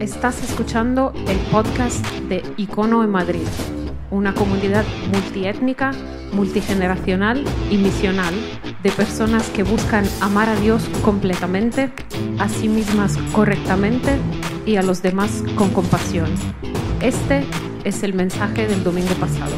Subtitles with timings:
[0.00, 3.46] Estás escuchando el podcast de Icono en Madrid,
[4.10, 5.92] una comunidad multiétnica,
[6.32, 8.34] multigeneracional y misional
[8.82, 11.90] de personas que buscan amar a Dios completamente,
[12.38, 14.18] a sí mismas correctamente
[14.66, 16.30] y a los demás con compasión.
[17.00, 17.44] Este
[17.84, 19.56] es el mensaje del domingo pasado.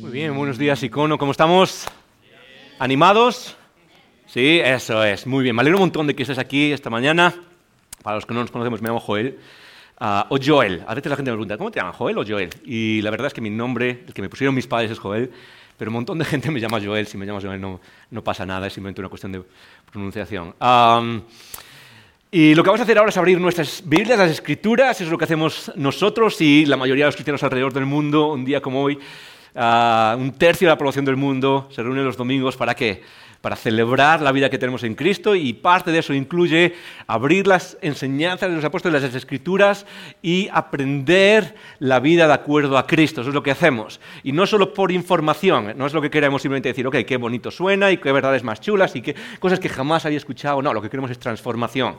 [0.00, 1.86] Muy bien, buenos días Icono, ¿cómo estamos?
[2.80, 3.56] ¿Animados?
[4.32, 5.54] Sí, eso es, muy bien.
[5.54, 7.34] Me alegro un montón de que estés aquí esta mañana.
[8.02, 9.38] Para los que no nos conocemos, me llamo Joel.
[9.98, 10.82] Ah, o Joel.
[10.86, 12.48] A veces la gente me pregunta, ¿cómo te llamas, Joel o Joel?
[12.64, 15.30] Y la verdad es que mi nombre, el que me pusieron mis padres es Joel,
[15.76, 17.06] pero un montón de gente me llama Joel.
[17.06, 17.78] Si me llamas Joel no,
[18.10, 19.42] no pasa nada, es simplemente una cuestión de
[19.90, 20.54] pronunciación.
[22.30, 25.10] y lo que vamos a hacer ahora es abrir nuestras Biblias, las Escrituras, eso es
[25.10, 28.62] lo que hacemos nosotros y la mayoría de los cristianos alrededor del mundo, un día
[28.62, 28.98] como hoy.
[29.54, 33.02] Ah, un tercio de la población del mundo se reúne los domingos para qué?
[33.42, 36.74] Para celebrar la vida que tenemos en Cristo y parte de eso incluye
[37.08, 39.84] abrir las enseñanzas de los apóstoles, las escrituras
[40.22, 43.20] y aprender la vida de acuerdo a Cristo.
[43.20, 44.00] Eso es lo que hacemos.
[44.22, 47.50] Y no solo por información, no es lo que queremos simplemente decir, ok, qué bonito
[47.50, 50.62] suena y qué verdades más chulas y qué cosas que jamás había escuchado.
[50.62, 51.96] No, lo que queremos es transformación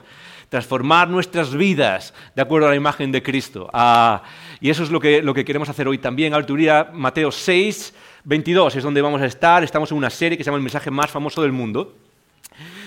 [0.49, 3.71] transformar nuestras vidas de acuerdo a la imagen de Cristo.
[3.73, 4.21] Ah,
[4.61, 6.35] y eso es lo que, lo que queremos hacer hoy también.
[6.35, 7.91] Alturía, Mateo 6,
[8.25, 9.63] 22 es donde vamos a estar.
[9.63, 11.95] Estamos en una serie que se llama El mensaje más famoso del mundo.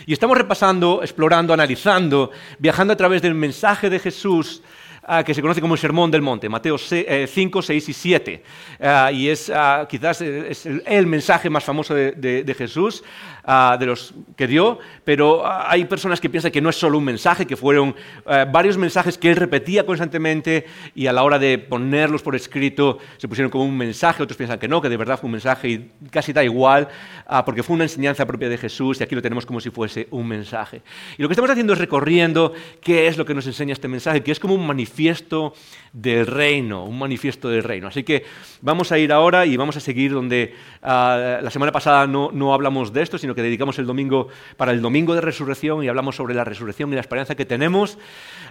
[0.07, 4.63] Y estamos repasando, explorando, analizando, viajando a través del mensaje de Jesús
[5.09, 8.43] Ah, que se conoce como el Sermón del Monte, Mateo 5, 6 eh, y 7.
[8.81, 13.05] Ah, y es ah, quizás el, mensaje más famoso de, Jesús,
[13.47, 17.47] de los que dio, pero hay personas que piensan que no es solo un mensaje,
[17.47, 17.95] que fueron
[18.51, 23.29] varios mensajes que él repetía constantemente y a la hora de ponerlos por escrito se
[23.29, 25.91] pusieron como un mensaje, otros piensan que no, que de verdad fue un mensaje y
[26.11, 26.89] casi da igual,
[27.45, 30.27] porque fue una enseñanza propia de Jesús y aquí lo tenemos como si fuese un
[30.27, 30.83] mensaje.
[31.17, 34.23] Y lo que estamos haciendo es recorriendo qué es lo que nos enseña este mensaje,
[34.23, 35.55] que es como un manifiesto
[35.93, 37.89] del reino, un manifiesto del reino.
[37.89, 38.25] Así que
[38.61, 42.53] vamos a ir ahora y vamos a seguir donde ah, la semana pasada no, no,
[42.53, 44.27] hablamos de esto, sino que dedicamos el domingo
[44.57, 47.99] para el domingo de resurrección y hablamos sobre la resurrección y la esperanza que tenemos.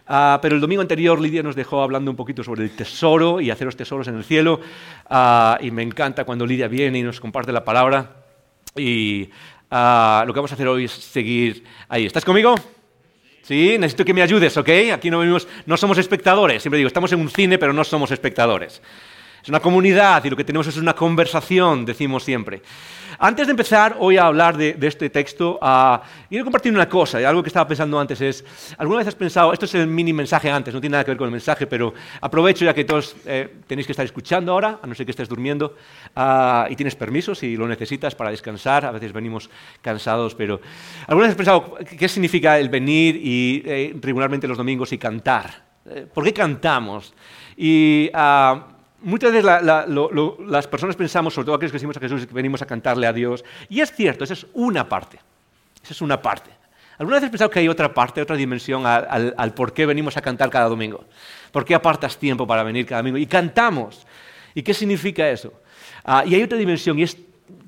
[0.07, 3.51] Ah, pero el domingo anterior Lidia nos dejó hablando un poquito sobre el tesoro y
[3.51, 4.62] hacer los tesoros en el cielo.
[5.09, 8.24] Ah, y me encanta cuando Lidia viene y nos comparte la palabra.
[8.78, 9.29] Y
[9.69, 12.06] lo que vamos a hacer hoy es seguir ahí.
[12.06, 12.56] ¿Estás conmigo?
[13.41, 14.69] Sí, necesito que me ayudes, ¿ok?
[14.94, 16.62] Aquí no, no somos espectadores.
[16.63, 18.81] Siempre digo, estamos en un cine, pero no somos espectadores.
[19.44, 22.63] Es una comunidad y lo que tenemos es una conversación, decimos siempre.
[23.17, 27.41] Antes de empezar hoy a hablar de, este texto, uh, quiero compartir una cosa, algo
[27.41, 28.43] que estaba pensando antes es,
[28.77, 31.17] ¿alguna vez has pensado, esto es el mini mensaje antes, no tiene nada que ver
[31.17, 34.87] con el mensaje, pero aprovecho ya que todos eh, tenéis que estar escuchando ahora, a
[34.87, 35.75] no ser que estés durmiendo,
[36.15, 39.49] ah, y tienes permiso si lo necesitas para descansar, a veces venimos
[39.81, 40.59] cansados, pero
[41.07, 45.63] ¿alguna vez has pensado qué significa el venir y eh, regularmente los domingos y cantar?
[45.85, 47.13] Eh, ¿Por qué cantamos?
[47.55, 48.09] Y
[49.05, 52.66] muchas veces las personas pensamos, sobre todo aquellos que decimos a Jesús, que venimos a
[52.66, 53.45] cantarle a Dios.
[53.69, 55.19] Y es cierto, esa es una parte.
[55.83, 56.49] Esa es una parte.
[56.97, 60.21] ¿Alguna vez has pensado que hay otra parte, otra dimensión al, por qué venimos a
[60.21, 61.05] cantar cada domingo?
[61.51, 63.17] ¿Por qué apartas tiempo para venir cada domingo?
[63.17, 64.05] Y cantamos.
[64.53, 65.53] ¿Y qué significa eso?
[66.03, 67.17] Ah, y hay otra dimensión, y es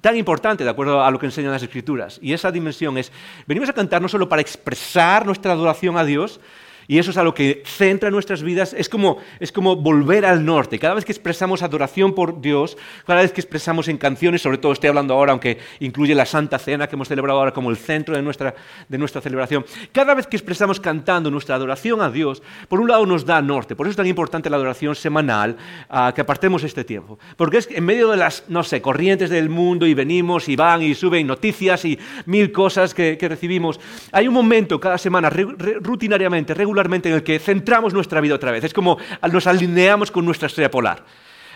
[0.01, 2.19] tan importante de acuerdo a lo que enseñan las Escrituras.
[2.21, 3.11] Y esa dimensión es,
[3.45, 6.39] venimos a cantar no solo para expresar nuestra adoración a Dios,
[6.87, 10.79] y eso es algo que centra nuestras vidas, es como, es como volver al norte.
[10.79, 14.71] Cada vez que expresamos adoración por Dios, cada vez que expresamos en canciones, sobre todo
[14.71, 18.15] estoy hablando ahora, aunque incluye la Santa Cena que hemos celebrado ahora como el centro
[18.15, 18.55] de nuestra,
[18.87, 23.05] de nuestra celebración, cada vez que expresamos cantando nuestra adoración a Dios, por un lado
[23.05, 23.75] nos da norte.
[23.75, 25.57] Por eso es tan importante la adoración semanal,
[25.89, 27.19] uh, que apartemos este tiempo.
[27.35, 30.81] Porque es en medio de las, no sé, corrientes del mundo y venimos y van
[30.81, 33.77] y suben noticias y mil cosas que, que recibimos,
[34.13, 38.63] hay un momento cada semana, rutinariamente, regularmente, en el que centramos nuestra vida otra vez.
[38.63, 38.97] Es como
[39.31, 41.03] nos alineamos con nuestra estrella polar.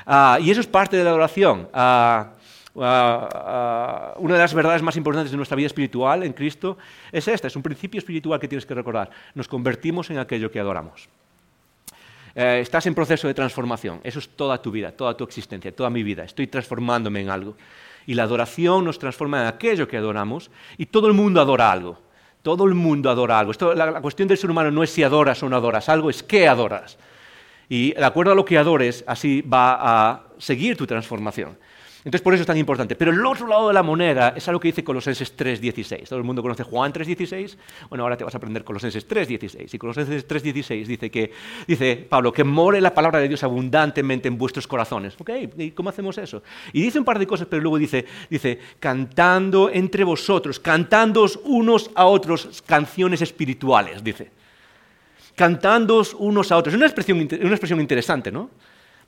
[0.06, 1.70] Ah, y eso es parte de la adoración.
[1.74, 2.32] Ah,
[2.80, 6.78] ah, una de las verdades más importantes de nuestra vida espiritual en Cristo
[7.12, 9.10] es esta, es un principio espiritual que tienes que recordar.
[9.36, 11.08] Nos convertimos en aquello que adoramos.
[12.34, 15.90] Eh, estás en proceso de transformación, eso es toda tu vida, toda tu existencia, toda
[15.90, 16.24] mi vida.
[16.24, 17.58] Estoy transformándome en algo.
[18.08, 22.00] Y la adoración nos transforma en aquello que adoramos y todo el mundo adora algo.
[22.42, 23.54] Todo el mundo adora algo.
[23.76, 26.48] la, cuestión del ser humano no es si adoras o no adoras algo, es qué
[26.48, 26.98] adoras.
[27.70, 31.58] Y de acuerdo a lo que adores, así va a seguir tu transformación.
[32.04, 32.96] Entonces, por eso es tan importante.
[32.96, 36.08] Pero el otro lado de la moneda es algo que dice Colosenses 3.16.
[36.10, 37.58] Todo el mundo conoce Juan 3.16.
[37.90, 39.72] Bueno, ahora te vas a aprender Colosenses 3.16.
[39.72, 41.32] Y Colosenses 3.16 dice que,
[41.68, 45.16] dice Pablo, que more la palabra de Dios abundantemente en vuestros corazones.
[45.20, 45.30] ¿Ok?
[45.58, 46.42] ¿Y cómo hacemos eso?
[46.74, 51.92] Y dice un par de cosas, pero luego dice, dice cantando entre vosotros, cantándoos unos
[51.94, 54.32] a otros canciones espirituales, dice.
[55.36, 56.74] Cantándoos unos a otros.
[56.74, 58.50] Es una expresión, una expresión interesante, ¿no?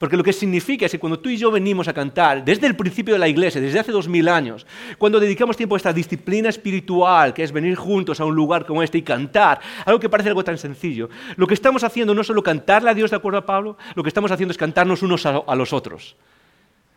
[0.04, 2.76] Porque lo que significa es que cuando tú y yo venimos a cantar, desde el
[2.76, 4.68] principio de la iglesia, desde hace dos mil años,
[4.98, 8.84] cuando dedicamos tiempo a esta disciplina espiritual, que es venir juntos a un lugar como
[8.84, 12.28] este y cantar, algo que parece algo tan sencillo, lo que estamos haciendo no es
[12.28, 15.26] solo cantarle a Dios de acuerdo a Pablo, lo que estamos haciendo es cantarnos unos
[15.26, 16.18] a, a los otros.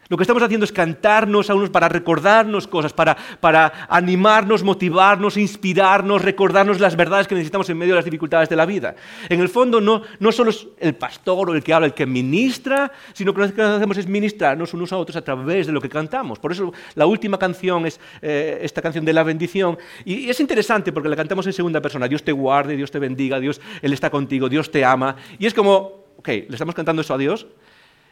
[0.08, 5.36] Lo que estamos haciendo es cantarnos a unos para recordarnos cosas, para, para, animarnos, motivarnos,
[5.36, 8.94] inspirarnos, recordarnos las verdades que necesitamos en medio de las dificultades de la vida.
[9.28, 12.06] En el fondo no, no solo es el pastor o el que habla, el que
[12.06, 15.80] ministra, sino que lo que hacemos es ministrarnos unos a otros a través de lo
[15.80, 16.38] que cantamos.
[16.38, 19.76] Por eso la última canción es eh, esta canción de la bendición.
[20.04, 22.06] Y, y es interesante porque la cantamos en segunda persona.
[22.06, 25.16] Dios te guarde, Dios te bendiga, Dios, Él está contigo, Dios te ama.
[25.38, 27.46] Y es como, ok, le estamos cantando eso a Dios.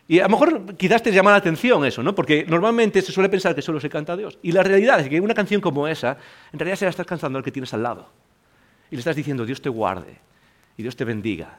[0.06, 2.14] Y a lo mejor quizás te llama la atención eso, ¿no?
[2.14, 4.38] Porque normalmente se suele pensar que solo se canta a Dios.
[4.42, 6.18] Y la realidad es que una canción como esa,
[6.52, 8.06] en realidad se la estás cantando al que tienes al lado.
[8.90, 10.18] Y le estás diciendo, Dios te guarde,
[10.76, 11.58] y Dios te bendiga,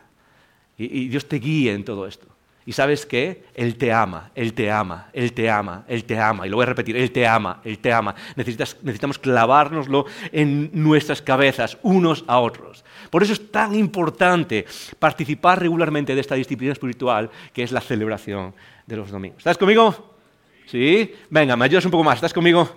[0.78, 2.28] y, Dios te guíe en todo esto.
[2.68, 3.44] Y sabes qué?
[3.56, 6.46] Él te ama, Él te ama, Él te ama, Él te ama.
[6.46, 8.16] Y lo voy a repetir, Él te ama, Él te ama.
[8.36, 12.85] Necesitas, necesitamos clavárnoslo en nuestras cabezas, unos a otros.
[13.16, 14.66] Por eso es tan importante
[15.00, 18.54] participar regularmente de esta disciplina espiritual que es la celebración
[18.86, 19.38] de los domingos.
[19.38, 20.18] ¿Estás conmigo?
[20.66, 21.14] ¿Sí?
[21.30, 22.16] Venga, me ayudas un poco más.
[22.16, 22.70] ¿Estás conmigo?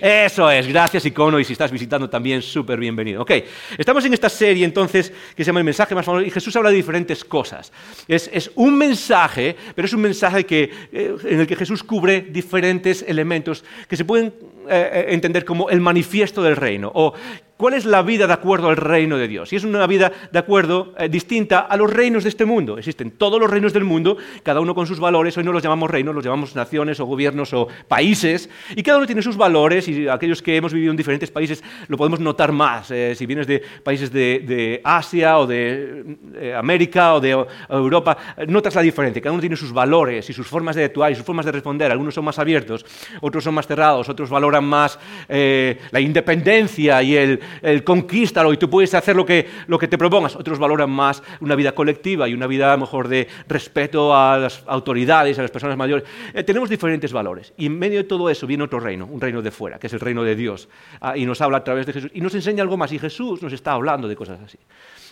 [0.00, 3.22] Eso es, gracias Icono y si estás visitando también súper bienvenido.
[3.22, 3.30] Ok,
[3.78, 6.70] estamos en esta serie entonces que se llama El mensaje más famoso y Jesús habla
[6.70, 7.72] de diferentes cosas.
[8.08, 12.22] Es, es un mensaje, pero es un mensaje que, eh, en el que Jesús cubre
[12.22, 14.34] diferentes elementos que se pueden
[14.68, 17.14] eh, entender como el manifiesto del reino o
[17.56, 19.50] ¿Cuál es la vida de acuerdo al reino de Dios?
[19.50, 22.76] Y es una vida de acuerdo eh, distinta a los reinos de este mundo.
[22.76, 25.38] Existen todos los reinos del mundo, cada uno con sus valores.
[25.38, 28.50] Hoy no los llamamos reinos, los llamamos naciones o gobiernos o países.
[28.74, 31.96] Y cada uno tiene sus valores y aquellos que hemos vivido en diferentes países lo
[31.96, 32.90] podemos notar más.
[32.90, 37.46] Eh, si vienes de países de, de Asia o de eh, América o de o
[37.70, 38.18] Europa,
[38.48, 39.22] notas la diferencia.
[39.22, 41.90] Cada uno tiene sus valores y sus formas de actuar y sus formas de responder.
[41.90, 42.84] Algunos son más abiertos,
[43.22, 44.98] otros son más cerrados, otros valoran más
[45.28, 49.98] la independencia y el el conquístalo y tú puedes hacer lo que, lo que te
[49.98, 50.36] propongas.
[50.36, 55.38] Otros valoran más una vida colectiva y una vida mejor de respeto a las autoridades,
[55.38, 56.04] a las personas mayores.
[56.34, 59.42] Eh, tenemos diferentes valores y en medio de todo eso viene otro reino, un reino
[59.42, 60.68] de fuera, que es el reino de Dios.
[61.00, 63.42] Ah, y nos habla a través de Jesús y nos enseña algo más y Jesús
[63.42, 64.58] nos está hablando de cosas así.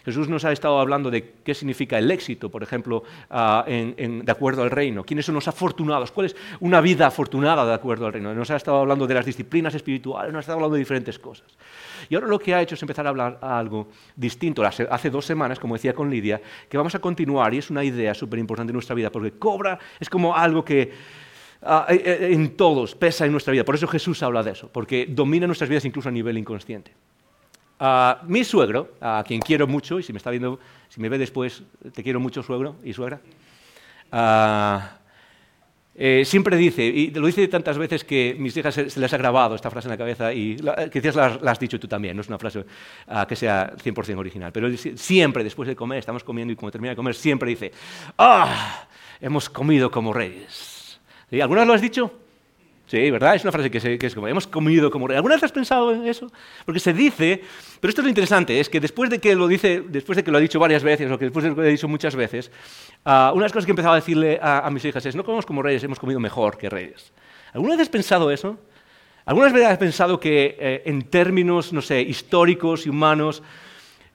[0.05, 3.05] Jesús nos ha estado hablando de qué significa el éxito, por ejemplo,
[3.67, 5.03] en, de acuerdo al reino.
[5.03, 6.13] ¿Quiénes son los afortunados?
[6.13, 8.35] ¿Cuál es una vida afortunada de acuerdo al reino?
[8.35, 11.47] Nos ha estado hablando de las disciplinas espirituales, nos ha estado hablando de diferentes cosas.
[12.09, 14.65] Y ahora lo que ha hecho es empezar a hablar a algo distinto.
[14.65, 18.15] Hace dos semanas, como decía con Lidia, que vamos a continuar y es una idea
[18.15, 20.93] súper importante en nuestra vida, porque cobra, es como algo que
[21.63, 23.65] uh, en todos pesa en nuestra vida.
[23.65, 26.93] Por eso Jesús habla de eso, porque domina nuestras vidas incluso a nivel inconsciente.
[27.81, 31.19] Uh, mi suegro, a quien quiero mucho, y si me está viendo, si me ve
[31.19, 31.63] después,
[31.93, 33.21] te quiero mucho, suegro y suegra,
[34.13, 35.04] uh,
[35.97, 39.17] eh, siempre dice, y lo dice tantas veces que mis hijas se, se, les ha
[39.17, 42.23] grabado esta frase en la cabeza y la, quizás la, has dicho tú también, no
[42.23, 46.53] es una frase uh, que sea 100% original, pero siempre después de comer, estamos comiendo
[46.53, 47.71] y cuando termina de comer, siempre dice,
[48.19, 48.89] ¡ah!
[49.21, 51.01] hemos comido como reyes.
[51.31, 51.41] ¿Sí?
[51.41, 52.24] ¿Alguna vez lo has dicho?
[52.87, 53.35] Sí, ¿verdad?
[53.35, 55.09] Es una frase que, se, que, es como, hemos comido como.
[55.09, 56.31] ¿Alguna vez has pensado en eso?
[56.67, 57.41] Porque se dice,
[57.81, 60.31] pero esto es lo interesante, es que después de que lo dice, después de que
[60.31, 62.51] lo ha dicho varias veces, o que después de que lo ha dicho muchas veces,
[63.07, 65.17] uh, una de las cosas que he empezado a decirle a, a, mis hijas es,
[65.17, 67.13] no comemos como reyes, hemos comido mejor que reyes.
[67.55, 68.59] ¿Alguna vez has pensado eso?
[69.25, 73.43] ¿Alguna vez has pensado que eh, en términos, no sé, históricos y humanos,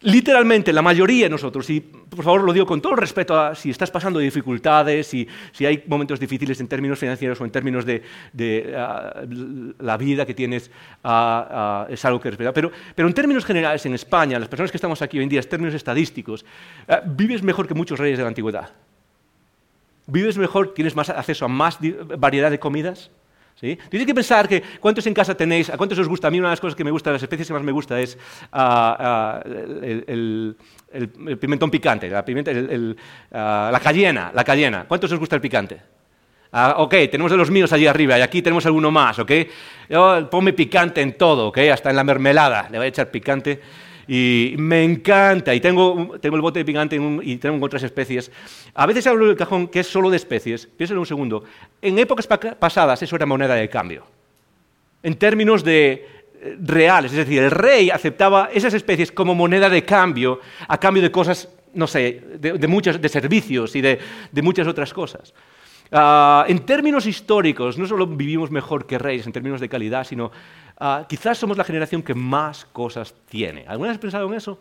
[0.02, 3.70] Literalmente, la mayoría de nosotros, y por favor lo digo con todo respeto a si
[3.70, 8.02] estás pasando dificultades, si, si hay momentos difíciles en términos financieros o en términos de,
[8.34, 10.72] uh, la vida que tienes,
[11.04, 12.54] uh, uh, es algo que respetar.
[12.54, 15.42] Pero, pero en términos generales, en España, las personas que estamos aquí hoy en día,
[15.42, 16.46] en términos estadísticos,
[17.08, 18.70] vives mejor que muchos reyes de la antigüedad.
[20.08, 21.78] Vives mejor, tienes más acceso a más
[22.18, 23.12] variedad de comidas,
[23.60, 23.78] ¿Sí?
[23.90, 26.30] Tienes que pensar que cuántos en casa tenéis, a cuántos os gusta.
[26.30, 28.00] A mí una de las cosas que me gusta, las especies que más me gusta
[28.00, 28.18] es
[28.54, 29.42] uh, uh,
[30.08, 30.56] el,
[31.38, 32.96] pimentón picante, la, pimienta, uh,
[33.30, 34.86] la cayena, la cayena.
[34.88, 35.82] ¿Cuántos os gusta el picante?
[36.52, 39.32] ok, tenemos de los míos allí arriba y aquí tenemos alguno más, ok.
[39.90, 43.60] Yo, ponme picante en todo, ok, hasta en la mermelada le voy a echar picante.
[44.12, 45.54] Y me encanta.
[45.54, 48.32] Y tengo, tengo el bote de picante y tengo otras especies.
[48.74, 50.66] A veces hablo del cajón que es solo de especies.
[50.66, 51.44] Piénsalo un segundo.
[51.80, 54.04] En épocas pasadas eso era moneda de cambio.
[55.04, 56.08] En términos de
[56.42, 61.04] eh, reales, es decir, el rey aceptaba esas especies como moneda de cambio a cambio
[61.04, 64.00] de cosas, no sé, de, muchos, de servicios y de,
[64.42, 65.36] muchas otras cosas.
[65.92, 70.32] Ah, en términos históricos, no solo vivimos mejor que reyes en términos de calidad, sino
[70.80, 73.66] Ah, quizás somos la generación que más cosas tiene.
[73.68, 74.58] ¿Alguna vez has pensado en eso?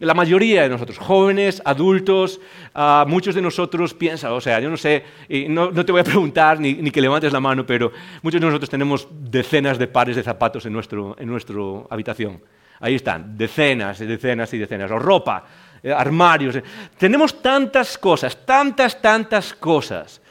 [0.00, 2.40] La mayoría de nosotros, jóvenes, adultos,
[2.74, 6.04] ah, muchos de nosotros piensan, o sea, yo no sé, y no, te voy a
[6.04, 10.24] preguntar ni, que levantes la mano, pero muchos de nosotros tenemos decenas de pares de
[10.24, 11.54] zapatos en, nuestro, en nuestra
[11.88, 12.40] habitación.
[12.80, 14.90] Ahí están, decenas y decenas y decenas.
[14.90, 15.44] O ropa,
[15.84, 16.56] eh, armarios.
[16.56, 16.64] Eh.
[16.98, 20.21] Tenemos tantas cosas, tantas, tantas cosas,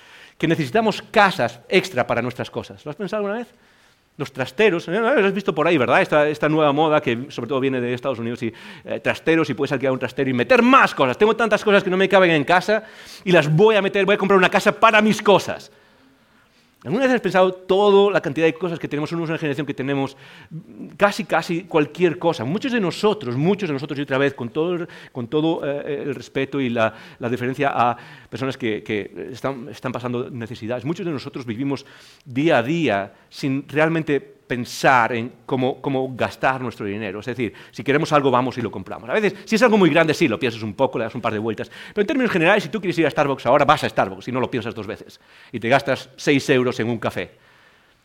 [0.42, 2.84] que necesitamos casas extra para nuestras cosas.
[2.84, 3.54] ¿Lo has pensado alguna vez?
[4.18, 4.92] los trasteros, ¿eh?
[4.92, 6.02] lo has visto por ahí, ¿verdad?
[6.02, 9.72] Esta, nueva moda que sobre todo viene de Estados Unidos, y eh, trasteros, y puedes
[9.72, 11.18] alquilar un trastero y meter más cosas.
[11.18, 12.84] Tengo tantas cosas que no me caben en casa
[13.24, 15.72] y las voy a meter, voy a comprar una casa para mis cosas.
[16.84, 19.10] ¿Alguna vez has pensado toda la cantidad de cosas que tenemos?
[19.10, 20.18] Somos una generación que tenemos
[20.98, 22.44] casi, casi cualquier cosa.
[22.44, 26.16] Muchos de nosotros, muchos de nosotros, y otra vez, con todo, con todo eh, el
[26.16, 27.96] respeto y la, la, deferencia a
[28.30, 31.86] personas que, que están, están pasando necesidades, muchos de nosotros vivimos
[32.26, 37.22] día a día sin realmente pensar en cómo, gastar nuestro dinero.
[37.22, 39.10] Es decir, si queremos algo, vamos y lo compramos.
[39.10, 41.22] A veces, si es algo muy grande, sí, lo piensas un poco, le das un
[41.22, 41.72] par de vueltas.
[41.94, 44.34] Pero en términos generales, si tú quieres ir a Starbucks ahora, vas a Starbucks y
[44.34, 45.22] no lo piensas dos veces.
[45.54, 47.32] Y te gastas seis euros en un café.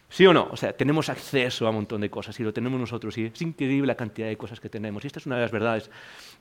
[0.09, 0.47] ¿Sí o no?
[0.53, 3.43] O sea, tenemos acceso a un montón de cosas y lo tenemos nosotros y es
[3.43, 5.03] increíble la cantidad de cosas que tenemos.
[5.03, 5.91] Y esta es una de las verdades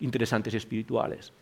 [0.01, 1.33] interesantes y espirituales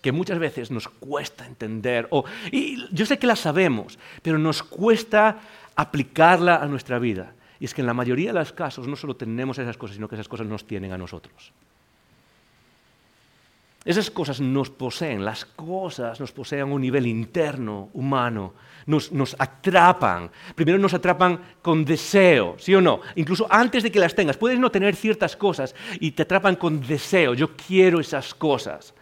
[0.00, 4.62] que muchas veces nos cuesta entender, o, y yo sé que la sabemos, pero nos
[4.62, 5.40] cuesta
[5.74, 7.32] aplicarla a nuestra vida.
[7.60, 10.08] Y es que en la mayoría de los casos no solo tenemos esas cosas, sino
[10.08, 11.52] que esas cosas nos tienen a nosotros.
[13.84, 18.52] Esas cosas nos poseen, las cosas nos poseen a un nivel interno, humano,
[18.86, 20.30] nos, nos, atrapan.
[20.54, 23.00] Primero nos atrapan con deseo, ¿sí o no?
[23.14, 24.36] Incluso antes de que las tengas.
[24.36, 27.34] Puedes no tener ciertas cosas y te atrapan con deseo.
[27.34, 28.94] Yo quiero esas cosas.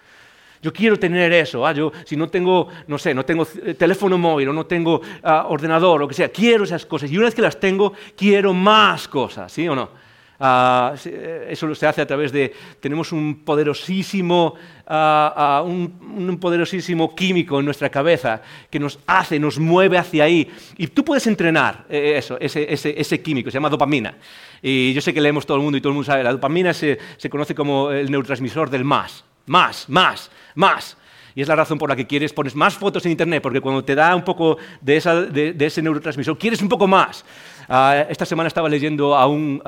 [0.62, 1.66] Yo quiero tener eso.
[1.66, 5.00] Ah, yo, si no tengo, no sé, no tengo eh, teléfono móvil o no tengo
[5.22, 7.10] ah, ordenador lo que sea, quiero esas cosas.
[7.10, 10.06] Y una vez que las tengo, quiero más cosas, ¿sí o no?
[10.38, 14.54] Ah, eh, eso se hace a través de, tenemos un poderosísimo,
[14.86, 20.50] un, poderosísimo químico en nuestra cabeza que nos hace, nos mueve hacia ahí.
[20.76, 24.14] Y tú puedes entrenar eh, eso, ese, químico, se llama dopamina.
[24.60, 26.74] Y yo sé que leemos todo el mundo y todo el mundo sabe, la dopamina
[26.74, 30.96] se, se conoce como el neurotransmisor del más más, más, más.
[31.36, 33.84] Y es la razón por la que quieres, pones más fotos en Internet, porque cuando
[33.84, 37.26] te da un poco de, ese neurotransmisor, quieres un poco más.
[37.68, 39.62] Ah, esta semana estaba leyendo a un,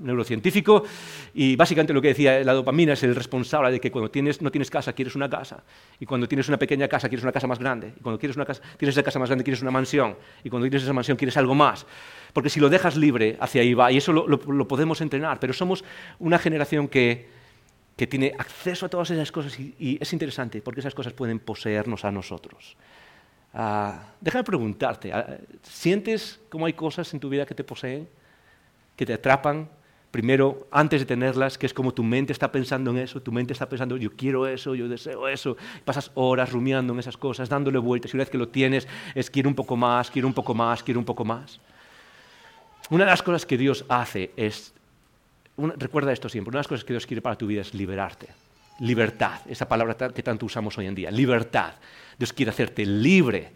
[0.00, 0.82] neurocientífico
[1.32, 4.50] y básicamente lo que decía, la dopamina es el responsable de que cuando tienes, no
[4.50, 5.62] tienes casa, quieres una casa.
[6.00, 7.92] Y cuando tienes una pequeña casa, quieres una casa más grande.
[7.96, 10.16] Y cuando quieres una casa, tienes esa casa más grande, quieres una mansión.
[10.42, 11.86] Y cuando tienes esa mansión, quieres algo más.
[12.32, 13.92] Porque si lo dejas libre, hacia ahí va.
[13.92, 15.38] Y eso lo podemos entrenar.
[15.38, 15.84] Pero somos
[16.18, 17.38] una generación que
[18.00, 22.02] que tiene acceso a todas esas cosas y, es interesante porque esas cosas pueden poseernos
[22.06, 22.74] a nosotros.
[23.52, 28.08] Uh, déjame preguntarte, ah, ¿sientes cómo hay cosas en tu vida que te poseen,
[28.96, 29.68] que te atrapan?
[30.10, 33.52] Primero, antes de tenerlas, que es como tu mente está pensando en eso, tu mente
[33.52, 37.78] está pensando, yo quiero eso, yo deseo eso, pasas horas rumiando en esas cosas, dándole
[37.78, 40.54] vueltas, y una vez que lo tienes, es quiero un poco más, quiero un poco
[40.54, 41.60] más, quiero un poco más.
[42.88, 44.72] Una de las cosas que Dios hace es
[45.76, 48.28] recuerda esto siempre, una de las cosas que Dios quiere para tu vida es liberarte.
[48.80, 51.74] Libertad, esa palabra que tanto usamos hoy en día, libertad.
[52.18, 53.52] Dios quiere hacerte libre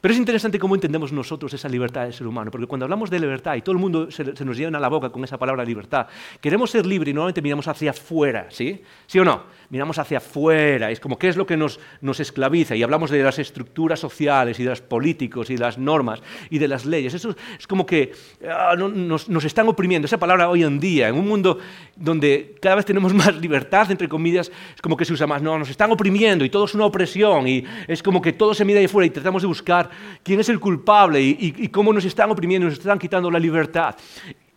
[0.00, 3.18] pero es interesante cómo entendemos nosotros esa libertad del ser humano, porque cuando hablamos de
[3.18, 6.06] libertad y todo el mundo se, nos llena la boca con esa palabra libertad,
[6.40, 8.82] queremos ser libres y normalmente miramos hacia afuera, ¿sí?
[9.06, 9.42] ¿Sí o no?
[9.70, 11.78] Miramos hacia afuera, es como qué es lo que nos,
[12.20, 16.20] esclaviza y hablamos de las estructuras sociales y de los políticos y de las normas
[16.48, 17.14] y de las leyes.
[17.14, 18.12] Eso es como que
[18.48, 20.06] ah, nos, están oprimiendo.
[20.06, 21.58] Esa palabra hoy en día, en un mundo
[21.96, 25.58] donde cada vez tenemos más libertad, entre comillas, es como que se usa más, no,
[25.58, 28.78] nos están oprimiendo y todo es una opresión y es como que todo se mide
[28.78, 29.87] ahí fuera y tratamos de buscar
[30.22, 33.94] quién es el culpable y, cómo nos están oprimiendo, nos están quitando la libertad.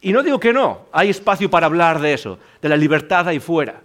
[0.02, 3.40] Y no digo que no, hay espacio para hablar de eso, de la libertad ahí
[3.40, 3.82] fuera.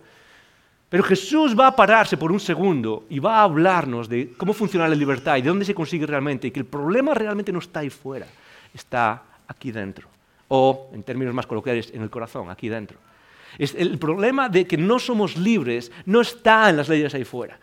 [0.89, 4.89] Pero Jesús va a pararse por un segundo y va a hablarnos de cómo funciona
[4.89, 7.81] la libertad y de dónde se consigue realmente, y que el problema realmente no está
[7.81, 8.27] ahí fuera,
[8.73, 10.09] está aquí dentro.
[10.49, 12.99] O, en términos más coloquiales, en el corazón, aquí dentro.
[13.59, 17.59] el problema de que no somos libres no está en las leyes ahí fuera.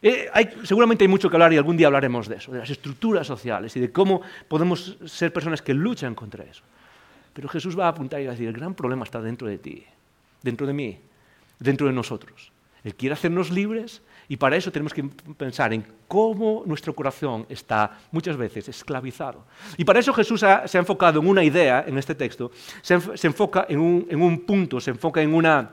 [0.00, 0.30] Eh,
[0.64, 3.76] seguramente hay mucho que hablar y algún día hablaremos de eso, de las estructuras sociales
[3.76, 6.62] y de cómo podemos ser personas que luchan contra eso.
[7.32, 9.58] Pero Jesús va a apuntar y va a decir, el gran problema está dentro de
[9.58, 9.84] ti.
[10.42, 10.98] dentro de mí,
[11.58, 12.52] dentro de nosotros.
[12.84, 15.02] Él quiere hacernos libres y para eso tenemos que
[15.36, 19.44] pensar en cómo nuestro corazón está muchas veces esclavizado.
[19.76, 22.52] Y para eso Jesús se ha enfocado en una idea en este texto,
[22.82, 25.70] se, enfoca en un, punto, se enfoca en una...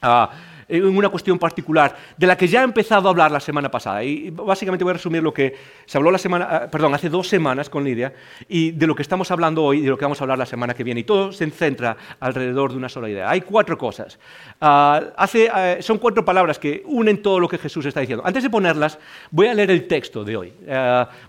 [0.00, 0.30] Ah,
[0.68, 4.02] en una cuestión particular de la que ya he empezado a hablar la semana pasada.
[4.04, 5.56] Y básicamente voy a resumir lo que
[5.86, 8.12] se habló la semana, ah, perdón, hace dos semanas con Lidia
[8.48, 10.46] y de lo que estamos hablando hoy y de lo que vamos a hablar la
[10.46, 11.00] semana que viene.
[11.00, 13.30] Y todo se centra alrededor de una sola idea.
[13.30, 14.18] Hay cuatro cosas.
[14.60, 18.24] Ah, ah, son cuatro palabras que unen todo lo que Jesús está diciendo.
[18.26, 18.98] Antes de ponerlas,
[19.30, 20.52] voy a leer el texto de hoy.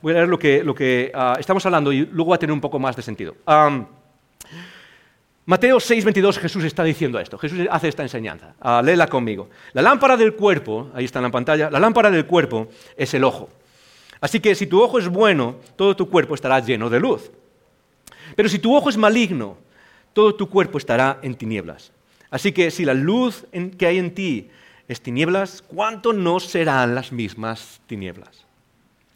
[0.01, 2.62] voy a leer lo que, lo que estamos hablando y luego va a tener un
[2.62, 3.36] poco más de sentido.
[5.48, 9.50] Mateo 6:22 Jesús está diciendo esto, Jesús hace esta enseñanza, ah, léela conmigo.
[9.74, 13.24] La lámpara del cuerpo, ahí está en la pantalla, la lámpara del cuerpo es el
[13.24, 13.50] ojo.
[14.22, 17.32] Así que si tu ojo es bueno, todo tu cuerpo estará lleno de luz.
[18.36, 19.58] Pero si tu ojo es maligno,
[20.14, 21.92] todo tu cuerpo estará en tinieblas.
[22.32, 23.46] Así que si la luz
[23.78, 24.50] que hay en ti
[24.88, 28.46] es tinieblas, ¿cuánto no serán las mismas tinieblas?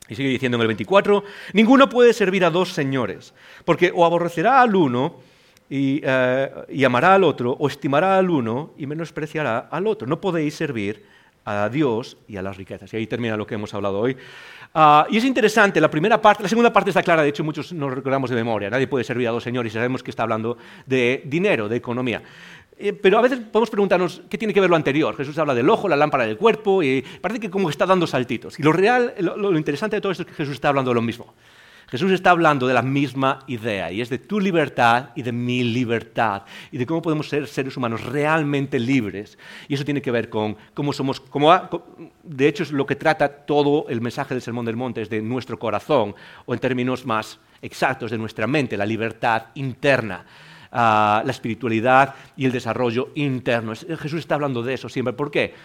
[0.08, 3.34] Y sigue diciendo en el 24, ninguno puede servir a dos señores,
[3.66, 5.22] porque o aborrecerá al uno,
[5.70, 10.08] eh, y, amará al otro, o estimará al uno y menospreciará al otro.
[10.08, 11.06] No podéis servir
[11.46, 12.92] a Dios y a las riquezas.
[12.94, 14.18] Y ahí termina lo que hemos hablado hoy.
[14.74, 17.74] Ah, y es interesante, la primera parte, la segunda parte está clara, de hecho muchos
[17.74, 18.70] nos recordamos de memoria.
[18.70, 22.22] Nadie puede servir a dos señores y sabemos que está hablando de dinero, de economía.
[22.78, 25.16] Eh, pero a veces podemos preguntarnos qué tiene que ver lo anterior.
[25.18, 28.60] Jesús habla del ojo, la lámpara del cuerpo, y parece que como está dando saltitos.
[28.60, 31.02] Y lo real, lo interesante de todo esto es que Jesús está hablando de lo
[31.02, 31.34] mismo.
[31.90, 35.64] Jesús está hablando de la misma idea y es de tu libertad y de mi
[35.64, 39.38] libertad y de cómo podemos ser seres humanos realmente libres.
[39.68, 41.22] Y eso tiene que ver con cómo somos,
[42.24, 45.22] de hecho es lo que trata todo el mensaje del Sermón del Monte, es de
[45.22, 46.14] nuestro corazón
[46.46, 50.26] o en términos más exactos de nuestra mente, la libertad interna.
[50.72, 53.74] Ah, la espiritualidad y el desarrollo interno.
[53.76, 55.14] Jesús está hablando de eso siempre.
[55.14, 55.56] ¿Por qué?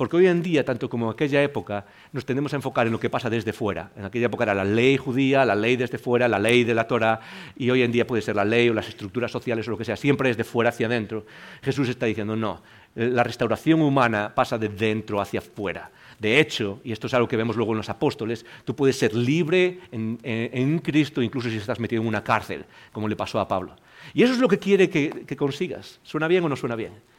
[0.00, 2.98] Porque hoy en día, tanto como en aquella época, nos tendemos a enfocar en lo
[2.98, 3.90] que pasa desde fuera.
[3.94, 6.86] En aquella época era la ley judía, la ley desde fuera, la ley de la
[6.86, 7.20] Torah,
[7.54, 9.84] y hoy en día puede ser la ley o las estructuras sociales o lo que
[9.84, 11.26] sea, siempre es de fuera hacia adentro.
[11.60, 12.62] Jesús está diciendo, no,
[12.94, 15.90] la restauración humana pasa de dentro hacia afuera.
[16.18, 19.14] De hecho, y esto es algo que vemos luego en los apóstoles, tú puedes ser
[19.14, 23.76] libre en, Cristo incluso si estás metido en una cárcel, como le pasó a Pablo.
[24.14, 26.00] Y eso es lo que quiere que consigas.
[26.02, 27.09] ¿Suena bien o no suena bien?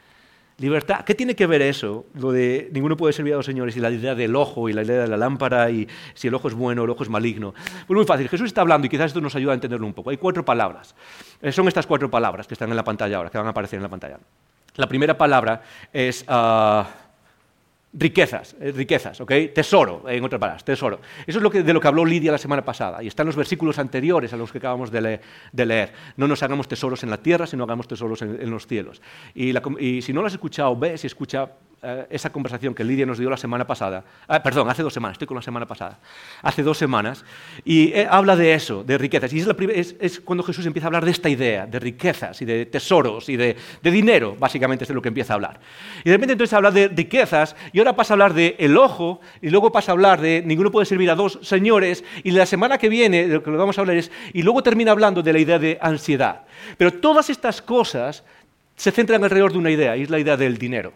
[0.58, 1.04] Libertad.
[1.06, 2.06] ¿Qué tiene que ver eso?
[2.14, 4.84] Lo de ninguno puede servir a los señores y la idea del ojo y la
[4.84, 7.54] idea de la lámpara y si el ojo es bueno o el ojo es maligno.
[7.88, 8.30] Pues muy fácil.
[8.30, 10.12] Jesús está hablando y quizás esto nos ayuda a entenderlo un poco.
[10.12, 10.96] Hay cuatro palabras.
[11.42, 13.78] Eh, son estas cuatro palabras que están en la pantalla ahora, que van a aparecer
[13.78, 14.20] en la pantalla.
[14.76, 16.88] La primera palabra es ah,
[17.94, 19.32] riquezas, eh, riquezas, ¿ok?
[19.54, 21.00] Tesoro, en otras palabras, tesoro.
[21.26, 23.28] Eso es lo que, de lo que habló Lidia la semana pasada y está en
[23.28, 25.20] los versículos anteriores a los que acabamos de,
[25.54, 25.94] leer.
[26.18, 29.02] No nos hagamos tesoros en la tierra, sino hagamos tesoros en, los cielos.
[29.34, 31.50] Y, y, si no lo has escuchado, ve si escucha
[31.84, 35.16] eh, esa conversación que Lidia nos dio la semana pasada, ah, perdón, hace dos semanas,
[35.16, 35.98] estoy con la semana pasada,
[36.44, 37.26] hace dos semanas,
[37.66, 39.34] y eh, habla de eso, de riquezas.
[39.34, 39.44] Y
[40.00, 43.36] es, cuando Jesús empieza a hablar de esta idea, de riquezas y de tesoros y
[43.36, 45.60] de, dinero, básicamente es de lo que empieza a hablar.
[46.04, 49.20] Y de repente entonces habla de riquezas, y ahora pasa a hablar de el ojo,
[49.42, 52.78] y luego pasa a hablar de ninguno puede servir a dos señores, y la semana
[52.78, 55.40] que viene, de lo que vamos a hablar es, y luego termina hablando de la
[55.40, 56.44] idea de ansiedad.
[56.78, 58.24] Pero todas estas cosas
[58.76, 60.94] se centran alrededor de una idea, y es la idea del dinero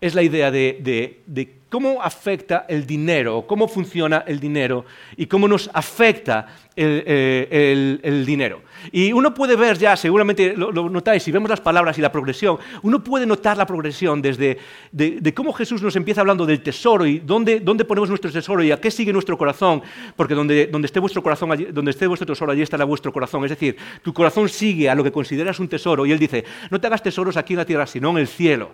[0.00, 4.84] es la idea de, cómo afecta el dinero, cómo funciona el dinero
[5.16, 8.62] y cómo nos afecta eh, el, dinero.
[8.92, 12.58] Y uno puede ver ya, seguramente lo, notáis, si vemos las palabras y la progresión,
[12.82, 14.58] uno puede notar la progresión desde
[14.92, 18.80] de, cómo Jesús nos empieza hablando del tesoro y dónde, ponemos nuestro tesoro y a
[18.80, 19.82] qué sigue nuestro corazón,
[20.14, 23.44] porque donde, esté vuestro corazón, donde esté vuestro tesoro, allí estará vuestro corazón.
[23.44, 26.80] Es decir, tu corazón sigue a lo que consideras un tesoro y él dice, no
[26.80, 28.70] te hagas tesoros aquí en la tierra, sino en el cielo.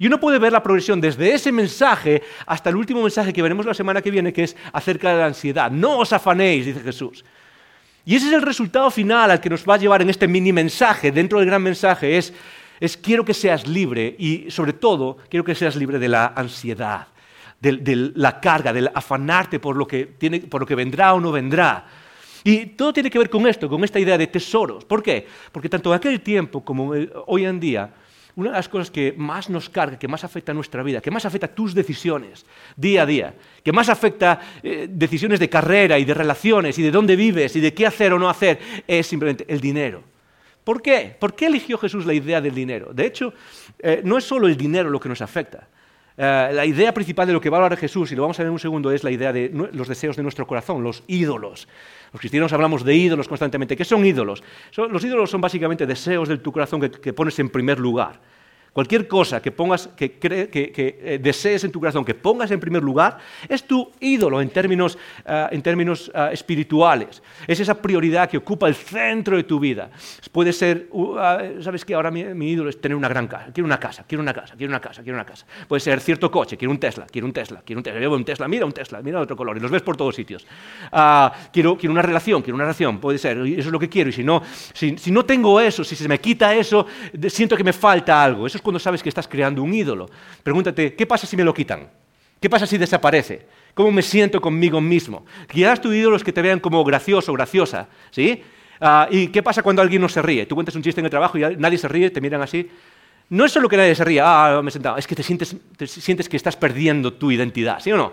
[0.00, 3.66] Y uno puede ver la progresión desde ese mensaje hasta el último mensaje que veremos
[3.66, 5.70] la semana que viene, que es acerca de la ansiedad.
[5.70, 7.22] No os afanéis, dice Jesús.
[8.06, 10.54] Y ese es el resultado final al que nos va a llevar en este mini
[10.54, 12.32] mensaje, dentro del gran mensaje, es,
[12.96, 17.08] quiero que seas libre y sobre todo quiero que seas libre de la ansiedad,
[17.60, 20.06] de, la carga, del afanarte por lo, que
[20.48, 21.86] por lo que vendrá o no vendrá.
[22.42, 24.82] Y todo tiene que ver con esto, con esta idea de tesoros.
[24.86, 25.26] ¿Por qué?
[25.52, 26.94] Porque tanto en aquel tiempo como
[27.26, 27.92] hoy en día,
[28.36, 31.10] una de las cosas que más nos carga, que más afecta a nuestra vida, que
[31.10, 35.98] más afecta a tus decisiones día a día, que más afecta eh, decisiones de carrera
[35.98, 39.06] y de relaciones y de dónde vives y de qué hacer o no hacer, es
[39.06, 40.02] simplemente el dinero.
[40.64, 41.16] ¿Por qué?
[41.18, 42.92] ¿Por qué eligió Jesús la idea del dinero?
[42.92, 43.32] De hecho,
[43.78, 45.68] eh, no es solo el dinero lo que nos afecta.
[46.16, 48.42] Eh, la idea principal de lo que va a hablar Jesús, y lo vamos a
[48.42, 51.66] ver en un segundo, es la idea de los deseos de nuestro corazón, los ídolos.
[52.12, 53.76] Los cristianos hablamos de ídolos constantemente.
[53.76, 54.42] ¿Qué son ídolos?
[54.76, 58.20] los ídolos son básicamente deseos de tu corazón que, pones en primer lugar.
[58.72, 63.18] Cualquier cosa que, pongas, que, eh, desees en tu corazón, que pongas en primer lugar,
[63.48, 67.22] es tu ídolo en términos, ah, en términos ah, espirituales.
[67.46, 69.90] Es esa prioridad que ocupa el centro de tu vida.
[70.32, 71.94] Puede ser, uh, ah, ¿sabes qué?
[71.94, 73.50] Ahora mi, ídolo es tener una gran casa.
[73.52, 75.46] Quiero una casa, quiero una casa, quiero una casa, quiero una casa.
[75.66, 78.00] Puede ser cierto coche, quiero un Tesla, quiero un Tesla, quiero un Tesla.
[78.00, 79.56] Llevo un Tesla, mira un Tesla, mira otro color.
[79.56, 80.46] Y los ves por todos sitios.
[81.52, 82.98] quiero, quiero una relación, quiero una relación.
[82.98, 84.10] Puede ser, eso es lo que quiero.
[84.10, 86.86] Y si no, si, si no tengo eso, si se me quita eso,
[87.28, 88.46] siento que me falta algo.
[88.46, 90.08] Eso es cuando sabes que estás creando un ídolo.
[90.42, 91.90] Pregúntate, ¿qué pasa si me lo quitan?
[92.38, 93.46] ¿Qué pasa si desaparece?
[93.74, 95.24] ¿Cómo me siento conmigo mismo?
[95.50, 98.42] Quizás tu ídolo es que te vean como gracioso, graciosa, ¿sí?
[98.80, 100.46] Ah, ¿Y qué pasa cuando alguien no se ríe?
[100.46, 102.70] Tú cuentas un chiste en el trabajo y nadie se ríe, te miran así.
[103.28, 105.54] No es solo que nadie se ríe, ah, me he sentado, es que te sientes,
[105.76, 108.12] te sientes que estás perdiendo tu identidad, ¿sí o no?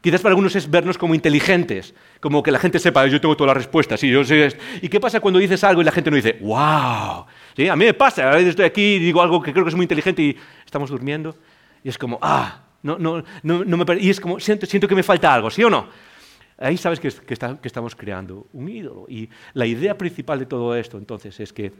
[0.00, 3.54] Quizás para algunos es vernos como inteligentes, como que la gente sepa, yo tengo todas
[3.54, 4.56] las respuestas, sí, yo sé.
[4.82, 7.26] ¿Y qué pasa cuando dices algo y la gente no dice, wow?
[7.56, 7.68] ¿Sí?
[7.68, 9.74] A mí me pasa, a veces estoy aquí y digo algo que creo que es
[9.76, 11.36] muy inteligente y estamos durmiendo
[11.82, 14.94] y es como, ah, no, no, no, no me y es como, siento, siento, que
[14.94, 15.88] me falta algo, ¿sí o no?
[16.58, 19.06] Ahí sabes que, que, que estamos creando un ídolo.
[19.08, 21.72] Y la idea principal de todo esto, entonces, es que,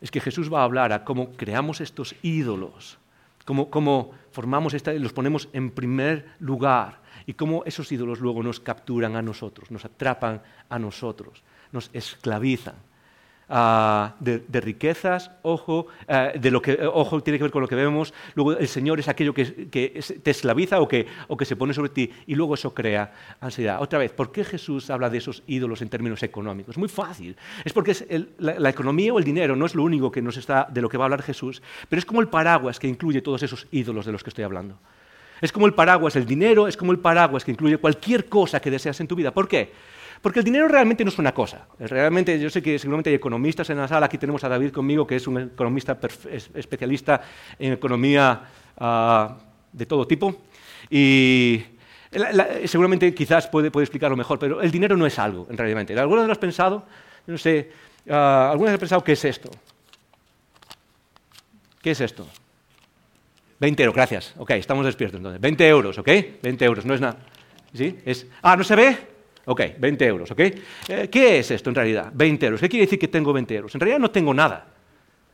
[0.00, 2.98] es que Jesús va a hablar a cómo creamos estos ídolos
[3.46, 9.16] cómo, formamos esta, los ponemos en primer lugar y cómo esos ídolos luego nos capturan
[9.16, 12.74] a nosotros, nos atrapan a nosotros, nos esclavizan.
[13.48, 17.68] Ah, de, riquezas, ojo, ah, de lo que, eh, ojo tiene que ver con lo
[17.68, 21.54] que vemos, luego el Señor es aquello que, te esclaviza o que, o que, se
[21.54, 23.80] pone sobre ti y luego eso crea ansiedad.
[23.80, 26.76] Otra vez, ¿por qué Jesús habla de esos ídolos en términos económicos?
[26.76, 27.94] Muy fácil, es porque
[28.38, 30.98] la, economía o el dinero no es lo único que nos está, de lo que
[30.98, 34.10] va a hablar Jesús, pero es como el paraguas que incluye todos esos ídolos de
[34.10, 34.76] los que estoy hablando.
[35.40, 38.72] Es como el paraguas, el dinero es como el paraguas que incluye cualquier cosa que
[38.72, 39.32] deseas en tu vida.
[39.32, 39.70] ¿Por qué?
[40.22, 41.66] Porque el dinero realmente no es una cosa.
[41.78, 44.06] Realmente, yo sé que seguramente hay economistas en la sala.
[44.06, 45.98] Aquí tenemos a David conmigo, que es un economista
[46.54, 47.20] especialista
[47.58, 48.42] en economía
[48.78, 49.36] ah,
[49.72, 50.42] de todo tipo.
[50.90, 51.62] Y
[52.64, 55.98] seguramente quizás puede, puede, explicarlo mejor, pero el dinero no es algo, en realidad.
[55.98, 56.86] ¿Alguno de los pensado?
[57.26, 57.70] No sé,
[58.06, 59.50] uh, ¿alguno de pensado qué es esto?
[61.82, 62.26] ¿Qué es esto?
[63.58, 64.34] 20 euros, gracias.
[64.38, 65.40] Ok, estamos despiertos entonces.
[65.40, 66.08] 20 euros, ¿ok?
[66.42, 67.18] 20 euros, no es nada.
[67.72, 67.98] ¿Sí?
[68.04, 69.15] Es, ah, ¿no se ve?
[69.46, 70.40] Ok, 20 euros, ¿ok?
[70.40, 72.10] Eh, ¿Qué es esto en realidad?
[72.12, 72.60] 20 euros.
[72.60, 73.74] ¿Qué quiere decir que tengo 20 euros?
[73.74, 74.66] En realidad no tengo nada.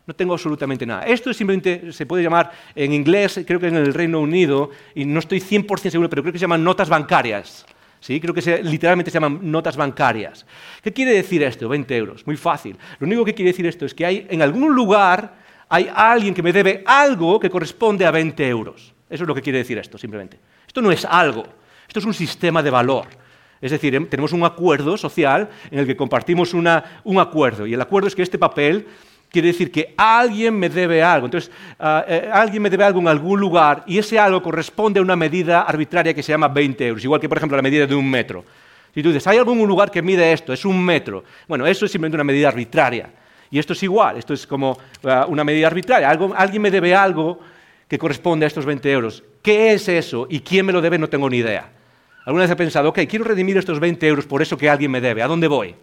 [0.06, 1.04] No tengo absolutamente nada.
[1.04, 5.18] Esto simplemente se puede llamar en inglés, creo que en el Reino Unido, y no
[5.20, 7.64] estoy 100% seguro, pero creo que se llaman notas bancarias.
[8.00, 8.20] ¿Sí?
[8.20, 10.44] Creo que literalmente se llaman notas bancarias.
[10.82, 11.68] ¿Qué quiere decir esto?
[11.68, 12.26] 20 euros.
[12.26, 12.76] Muy fácil.
[12.98, 16.42] Lo único que quiere decir esto es que hay en algún lugar hay alguien que
[16.42, 18.92] me debe algo que corresponde a 20 euros.
[19.08, 20.38] Eso es lo que quiere decir esto, simplemente.
[20.66, 21.44] Esto no es algo.
[21.88, 23.06] Esto es un sistema de valor.
[23.62, 27.66] Es decir, em, tenemos un acuerdo social en el que compartimos un acuerdo.
[27.66, 28.86] Y el acuerdo es que este papel
[29.30, 31.26] quiere decir que alguien me debe algo.
[31.26, 35.02] Entonces, ah, eh, alguien me debe algo en algún lugar y ese algo corresponde a
[35.02, 37.94] una medida arbitraria que se llama 20 euros, igual que, por ejemplo, la medida de
[37.94, 38.44] un metro.
[38.92, 40.52] Si tú dices, ¿hay algún lugar que mide esto?
[40.52, 41.24] Es un metro.
[41.48, 43.10] Bueno, eso es simplemente una medida arbitraria.
[43.50, 46.10] Y esto es igual, esto es como ah, una medida arbitraria.
[46.10, 47.38] alguien me debe algo
[47.88, 49.22] que corresponde a estos 20 euros.
[49.40, 50.26] ¿Qué es eso?
[50.28, 50.98] ¿Y quién me lo debe?
[50.98, 51.70] No tengo ni idea.
[52.24, 55.00] ¿Alguna vez he pensado, ok, quiero redimir estos 20 euros por eso que alguien me
[55.00, 55.22] debe?
[55.22, 55.74] ¿A dónde voy?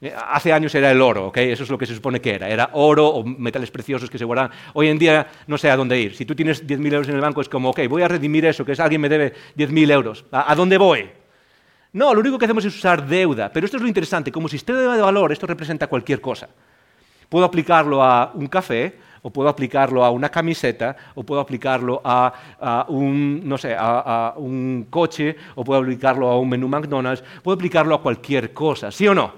[0.00, 1.38] Eh, hace años era el oro, ¿ok?
[1.38, 2.48] Eso es lo que se supone que era.
[2.48, 4.50] Era oro o metales preciosos que se guardan.
[4.74, 6.14] Hoy en día no sé a dónde ir.
[6.14, 8.64] Si tú tienes 10.000 euros en el banco es como, ok, voy a redimir eso,
[8.64, 10.24] que es alguien me debe 10.000 euros.
[10.30, 11.10] ¿A, dónde voy?
[11.92, 13.50] No, lo único que hacemos es usar deuda.
[13.52, 14.30] Pero esto es lo interesante.
[14.30, 16.48] Como sistema de valor, esto representa cualquier cosa.
[17.28, 22.86] Puedo aplicarlo a un café, o puedo aplicarlo a una camiseta, o puedo aplicarlo a,
[22.88, 27.94] un, no sé, a, un coche, o puedo aplicarlo a un menú McDonald's, puedo aplicarlo
[27.94, 29.32] a cualquier cosa, ¿sí o no?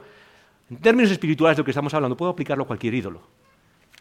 [0.71, 3.23] En términos espirituales de lo que estamos hablando, puedo aplicarlo a cualquier ídolo.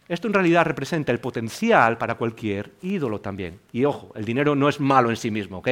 [0.07, 3.59] Esto en realidad representa el potencial para cualquier ídolo también.
[3.71, 5.69] Y ojo, el dinero no es malo en sí mismo, ¿ok?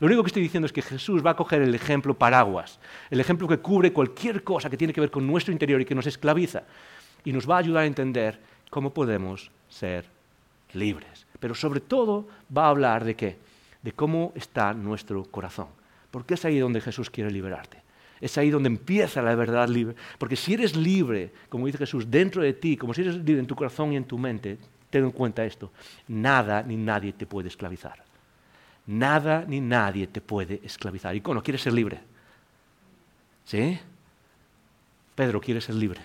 [0.00, 2.78] Lo único que estoy diciendo es que Jesús va a coger el ejemplo paraguas,
[3.10, 5.94] el ejemplo que cubre cualquier cosa que tiene que ver con nuestro interior y que
[5.94, 6.62] nos esclaviza,
[7.24, 10.06] y nos va a ayudar a entender cómo podemos ser
[10.72, 11.26] libres.
[11.38, 13.36] Pero sobre todo va a hablar de qué?
[13.82, 15.68] De cómo está nuestro corazón.
[16.10, 17.82] Porque es ahí donde Jesús quiere liberarte.
[18.20, 19.96] Es ahí donde empieza la verdad libre.
[20.18, 23.46] Porque si eres libre, como dice Jesús, dentro de ti, como si eres libre en
[23.46, 24.58] tu corazón y en tu mente,
[24.90, 25.72] ten en cuenta esto,
[26.08, 28.04] nada ni nadie te puede esclavizar.
[28.86, 31.14] Nada ni nadie te puede esclavizar.
[31.14, 31.42] ¿Y cómo?
[31.42, 32.00] ¿Quieres ser libre?
[33.44, 33.78] ¿Sí?
[35.14, 36.00] Pedro quiere ser libre.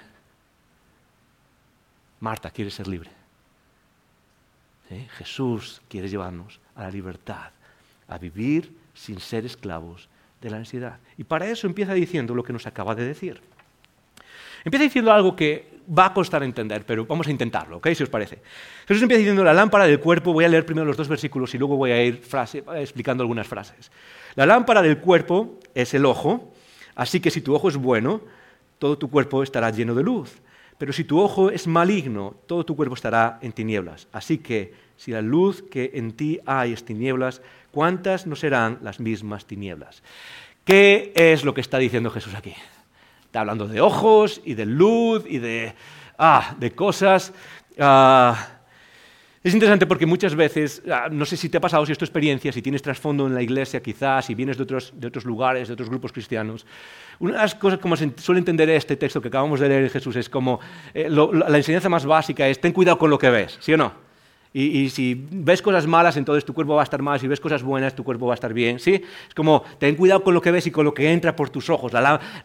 [2.20, 3.10] Marta quiere ser libre.
[5.18, 7.52] Jesús quiere llevarnos a la libertad,
[8.08, 10.08] a vivir sin ser esclavos
[10.42, 11.00] de la ansiedad.
[11.18, 13.42] Y para eso empieza diciendo lo que nos acaba de decir.
[14.64, 17.90] Empieza diciendo algo que va a costar entender, pero vamos a intentarlo, ¿ok?
[17.94, 18.42] Si os parece.
[18.88, 21.58] Jesús empieza diciendo la lámpara del cuerpo, voy a leer primero los dos versículos y
[21.58, 22.22] luego voy a ir
[22.76, 23.92] explicando algunas frases.
[24.36, 26.54] La lámpara del cuerpo es el ojo,
[26.96, 28.22] así que si tu ojo es bueno,
[28.80, 30.32] todo tu cuerpo estará lleno de luz.
[30.78, 34.08] Pero si tu ojo es maligno, todo tu cuerpo estará en tinieblas.
[34.12, 39.00] Así que si la luz que en ti hay es tinieblas, ¿cuántas no serán las
[39.00, 40.04] mismas tinieblas?
[40.66, 42.54] ¿Qué es lo que está diciendo Jesús aquí?
[43.26, 45.74] Está hablando de ojos y de luz y de,
[46.18, 47.34] ah, de cosas.
[47.78, 48.55] Ah,
[49.46, 52.04] es interesante porque muchas veces, ah, no sé si te ha pasado, si es tu
[52.04, 55.68] experiencia, si tienes trasfondo en la iglesia quizás, si vienes de otros, de otros lugares,
[55.68, 56.66] de otros grupos cristianos,
[57.20, 59.92] una de las cosas como se suele entender este texto que acabamos de leer en
[59.92, 60.60] Jesús es como,
[60.96, 64.05] eh, la enseñanza más básica es ten cuidado con lo que ves, ¿sí o no?
[64.58, 67.20] Y, si ves cosas malas, entonces tu cuerpo va a estar mal.
[67.20, 68.80] Si ves cosas buenas, tu cuerpo va a estar bien.
[68.80, 68.94] ¿sí?
[69.28, 71.70] Es como, ten cuidado con lo que ves y con lo que entra por tus
[71.70, 71.92] ojos.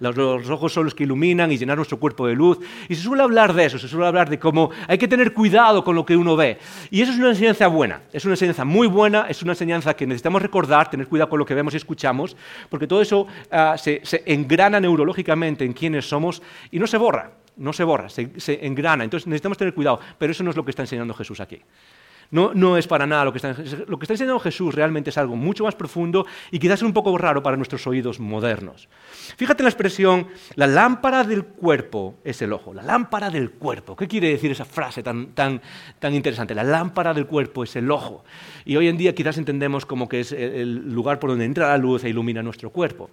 [0.01, 2.59] los, ojos son los que iluminan y llenan nuestro cuerpo de luz.
[2.89, 5.85] Y se suele hablar de eso, se suele hablar de cómo hay que tener cuidado
[5.85, 6.59] con lo que uno ve.
[6.91, 10.05] Y eso es una enseñanza buena, es una enseñanza muy buena, es una enseñanza que
[10.05, 12.37] necesitamos recordar, tener cuidado con lo que vemos y escuchamos,
[12.69, 16.43] porque todo eso ah, se, engrana neurológicamente en quienes somos
[16.73, 18.31] y no se borra no se borra, se,
[18.67, 19.05] engrana.
[19.05, 21.61] Entonces necesitamos tener cuidado, pero eso no es lo que está enseñando Jesús aquí.
[22.31, 23.57] No, es para nada lo que, está,
[23.89, 27.17] lo que está enseñando Jesús realmente es algo mucho más profundo y quizás un poco
[27.19, 28.89] raro para nuestros oídos modernos.
[29.37, 33.97] Fíjate en la expresión, la lámpara del cuerpo es el ojo, la lámpara del cuerpo.
[33.97, 35.61] ¿Qué quiere decir esa frase tan, tan,
[35.99, 36.55] tan interesante?
[36.55, 38.25] La lámpara del cuerpo es el ojo.
[38.65, 41.79] Y hoy en día quizás entendemos como que es el lugar por donde entra la
[41.79, 43.11] luz e ilumina nuestro cuerpo.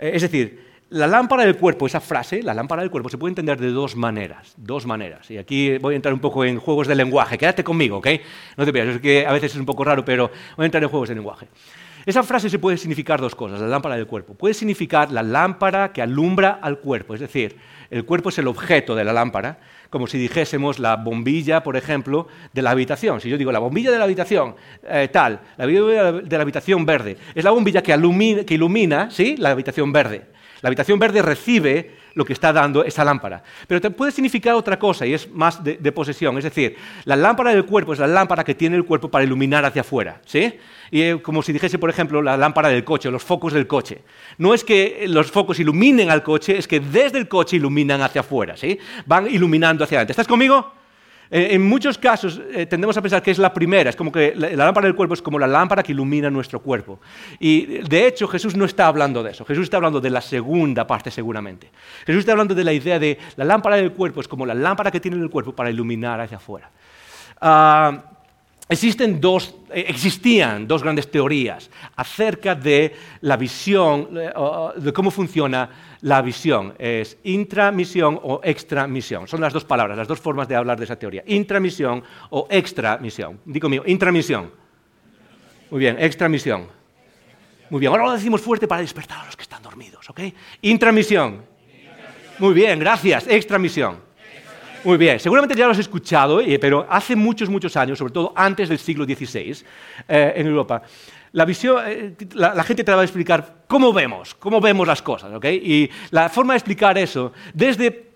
[0.00, 3.30] Eh, es decir, la lámpara del cuerpo, esa frase, la lámpara del cuerpo, se puede
[3.30, 4.54] entender de dos maneras.
[4.56, 5.30] Dos maneras.
[5.30, 7.38] Y aquí voy a entrar un poco en juegos de lenguaje.
[7.38, 8.08] Quédate conmigo, ¿ok?
[8.56, 10.82] No te pierdas, es que a veces es un poco raro, pero voy a entrar
[10.82, 11.46] en juegos de lenguaje.
[12.06, 14.34] Esa frase se puede significar dos cosas, la lámpara del cuerpo.
[14.34, 17.56] Puede significar la lámpara que alumbra al cuerpo, es decir,
[17.90, 19.58] el cuerpo es el objeto de la lámpara,
[19.90, 23.20] como si dijésemos la bombilla, por ejemplo, de la habitación.
[23.20, 24.56] Si yo digo la bombilla de la habitación,
[24.88, 27.92] eh, tal, la bombilla de la habitación verde, es la bombilla que,
[28.46, 29.36] que ilumina ¿sí?
[29.36, 30.30] la habitación verde.
[30.62, 33.42] La habitación verde recibe lo que está dando esa lámpara.
[33.66, 36.36] Pero puede significar otra cosa y es más de, posesión.
[36.38, 39.64] Es decir, la lámpara del cuerpo es la lámpara que tiene el cuerpo para iluminar
[39.64, 40.20] hacia afuera.
[40.26, 40.54] ¿sí?
[40.90, 44.02] Y eh, como si dijese, por ejemplo, la lámpara del coche, los focos del coche.
[44.38, 48.20] No es que los focos iluminen al coche, es que desde el coche iluminan hacia
[48.20, 48.56] afuera.
[48.56, 48.78] ¿sí?
[49.06, 50.12] Van iluminando hacia adelante.
[50.12, 50.79] ¿Estás conmigo?
[51.30, 54.34] Eh, en muchos casos eh, tendemos a pensar que es la primera, es como que
[54.34, 56.98] la, lámpara del cuerpo es como la lámpara que ilumina nuestro cuerpo.
[57.38, 60.86] Y de hecho Jesús no está hablando de eso, Jesús está hablando de la segunda
[60.86, 61.70] parte seguramente.
[62.04, 64.90] Jesús está hablando de la idea de la lámpara del cuerpo es como la lámpara
[64.90, 66.70] que tiene el cuerpo para iluminar hacia afuera.
[67.40, 68.09] Ah,
[68.70, 74.32] Eh, existían dos grandes teorías acerca de la visión, eh,
[74.76, 75.68] de cómo funciona
[76.02, 76.74] la visión.
[76.78, 79.26] Es intramisión o extramisión.
[79.26, 81.24] Son las dos palabras, las dos formas de hablar de esa teoría.
[81.26, 83.40] Intramisión o extramisión.
[83.44, 84.52] Digo mío, intramisión.
[85.70, 86.66] Muy bien, extramisión.
[87.70, 90.20] Muy bien, ahora lo decimos fuerte para despertar a los que están dormidos, ¿ok?
[90.62, 91.42] Intramisión.
[92.38, 93.26] Muy bien, gracias.
[93.26, 94.09] Extramisión.
[94.82, 98.32] Muy bien, seguramente ya lo has escuchado, eh, pero hace muchos, muchos años, sobre todo
[98.34, 99.62] antes del siglo XVI,
[100.08, 100.82] eh, en Europa,
[101.32, 105.34] la, visión, eh, la, gente te va a explicar cómo vemos, cómo vemos las cosas,
[105.34, 105.44] ¿ok?
[105.44, 108.09] Y la forma de explicar eso, desde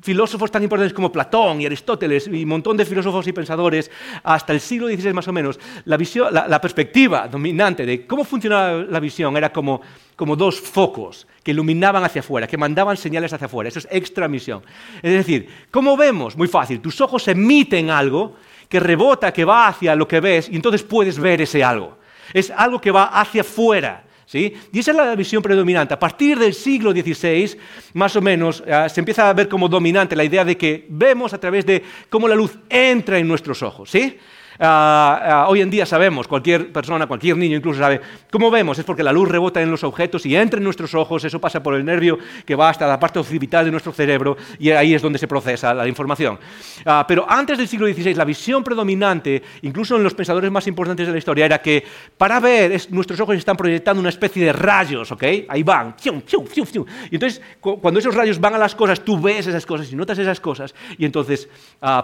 [0.00, 3.90] filósofos tan importantes como Platón y Aristóteles y un montón de filósofos y pensadores
[4.22, 9.36] hasta el siglo XVI más o menos, la, perspectiva dominante de cómo funcionaba la visión
[9.36, 9.80] era como,
[10.16, 13.68] como dos focos que iluminaban hacia afuera, que mandaban señales hacia afuera.
[13.68, 14.62] Eso es extramisión.
[15.02, 16.36] Es decir, ¿cómo vemos?
[16.36, 16.80] Muy fácil.
[16.80, 18.36] Tus ojos emiten algo
[18.68, 21.98] que rebota, que va hacia lo que ves y entonces puedes ver ese algo.
[22.34, 24.04] Es algo que va hacia afuera.
[24.32, 25.94] Y esa es la visión predominante.
[25.94, 27.56] A partir del siglo XVI,
[27.94, 31.32] más o menos, eh, se empieza a ver como dominante la idea de que vemos
[31.32, 33.90] a través de cómo la luz entra en nuestros ojos.
[33.90, 34.18] ¿sí?
[34.60, 38.76] Ah, ah, hoy en día sabemos, cualquier persona, cualquier niño incluso sabe, ¿cómo vemos?
[38.76, 41.62] Es porque la luz rebota en los objetos y entra en nuestros ojos, eso pasa
[41.62, 45.02] por el nervio que va hasta la parte occipital de nuestro cerebro y ahí es
[45.02, 46.40] donde se procesa la información.
[46.84, 51.06] Ah, pero antes del siglo XVI, la visión predominante, incluso en los pensadores más importantes
[51.06, 51.84] de la historia, era que
[52.16, 55.22] para ver, nuestros ojos están proyectando una especie de rayos, ¿ok?
[55.48, 59.92] Ahí van, y entonces cuando esos rayos van a las cosas, tú ves esas cosas
[59.92, 61.48] y notas esas cosas y entonces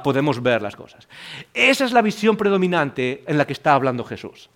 [0.04, 1.08] podemos ver las cosas.
[1.52, 2.43] Esa es la visión predominante
[3.26, 4.50] en la que está hablando Jesús.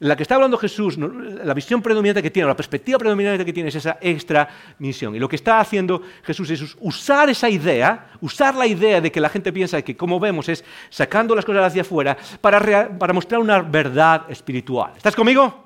[0.00, 3.52] En la que está hablando Jesús, la visión predominante que tiene, la perspectiva predominante que
[3.52, 4.48] tiene es esa extra
[4.78, 5.14] misión.
[5.14, 9.20] Y lo que está haciendo Jesús es usar esa idea, usar la idea de que
[9.20, 13.40] la gente piensa que como vemos es sacando las cosas hacia afuera para, para mostrar
[13.40, 14.92] una verdad espiritual.
[14.96, 15.63] ¿Estás conmigo?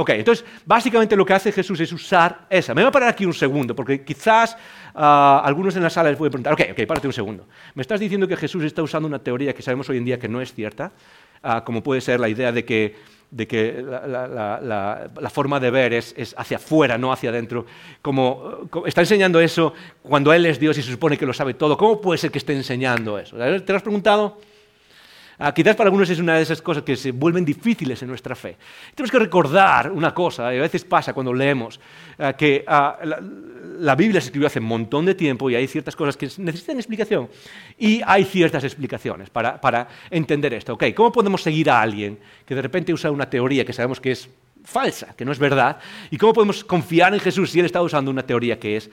[0.00, 2.72] Ok, entonces básicamente lo que hace Jesús es usar esa.
[2.72, 4.56] Me voy a parar aquí un segundo, porque quizás
[4.94, 7.48] uh, algunos en la sala les pueden preguntar, ok, ok, párate un segundo.
[7.74, 10.28] Me estás diciendo que Jesús está usando una teoría que sabemos hoy en día que
[10.28, 10.92] no es cierta,
[11.42, 12.94] uh, como puede ser la idea de que,
[13.32, 17.66] de que la, forma de ver es, hacia afuera, no hacia adentro.
[18.00, 21.54] Como, como, está enseñando eso cuando Él es Dios y se supone que lo sabe
[21.54, 21.76] todo.
[21.76, 23.36] ¿Cómo puede ser que esté enseñando eso?
[23.36, 24.38] ¿Te lo has preguntado?
[25.38, 28.34] Uh, quizás para algunos es una de esas cosas que se vuelven difíciles en nuestra
[28.34, 28.56] fe.
[28.94, 31.78] Tenemos que recordar una cosa, y a veces pasa cuando leemos,
[32.18, 32.98] uh, que la,
[33.78, 36.76] la, Biblia se escribió hace un montón de tiempo y hay ciertas cosas que necesitan
[36.76, 37.28] explicación.
[37.78, 40.74] Y hay ciertas explicaciones para, para entender esto.
[40.74, 44.10] Okay, ¿Cómo podemos seguir a alguien que de repente usa una teoría que sabemos que
[44.10, 44.28] es
[44.68, 45.78] falsa, que no es verdad?
[46.10, 48.90] ¿Y cómo podemos confiar en Jesús si Él está usando una teoría que es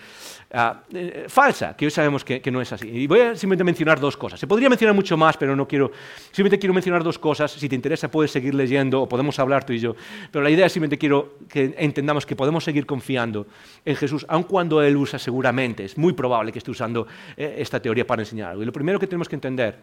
[0.53, 0.57] uh,
[0.93, 2.87] eh, falsa, que hoy sabemos que, no es así?
[2.87, 4.39] Y voy a simplemente mencionar dos cosas.
[4.39, 5.91] Se podría mencionar mucho más, pero no quiero.
[6.27, 7.51] Simplemente quiero mencionar dos cosas.
[7.51, 9.97] Si te interesa, puedes seguir leyendo o podemos hablar tú y yo.
[10.31, 13.45] Pero la idea es simplemente quiero que entendamos que podemos seguir confiando
[13.83, 17.81] en Jesús, aun cuando Él usa seguramente, es muy probable que esté usando eh, esta
[17.81, 18.63] teoría para enseñar algo.
[18.63, 19.77] Y lo primero que tenemos que entender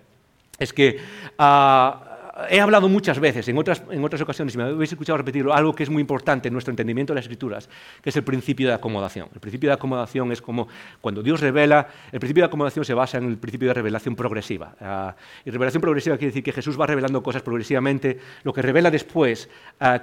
[0.58, 0.98] es que.
[1.38, 2.11] Uh,
[2.48, 5.74] he hablado muchas veces, en otras, en otras ocasiones, y me habéis escuchado repetirlo, algo
[5.74, 7.68] que es muy importante en nuestro entendimiento de las escrituras,
[8.00, 9.28] que es el principio de acomodación.
[9.34, 10.68] El principio de acomodación es como
[11.00, 14.74] cuando Dios revela, el principio de acomodación se basa en el principio de revelación progresiva.
[14.80, 18.90] Uh, y revelación progresiva quiere decir que Jesús va revelando cosas progresivamente, lo que revela
[18.90, 19.48] después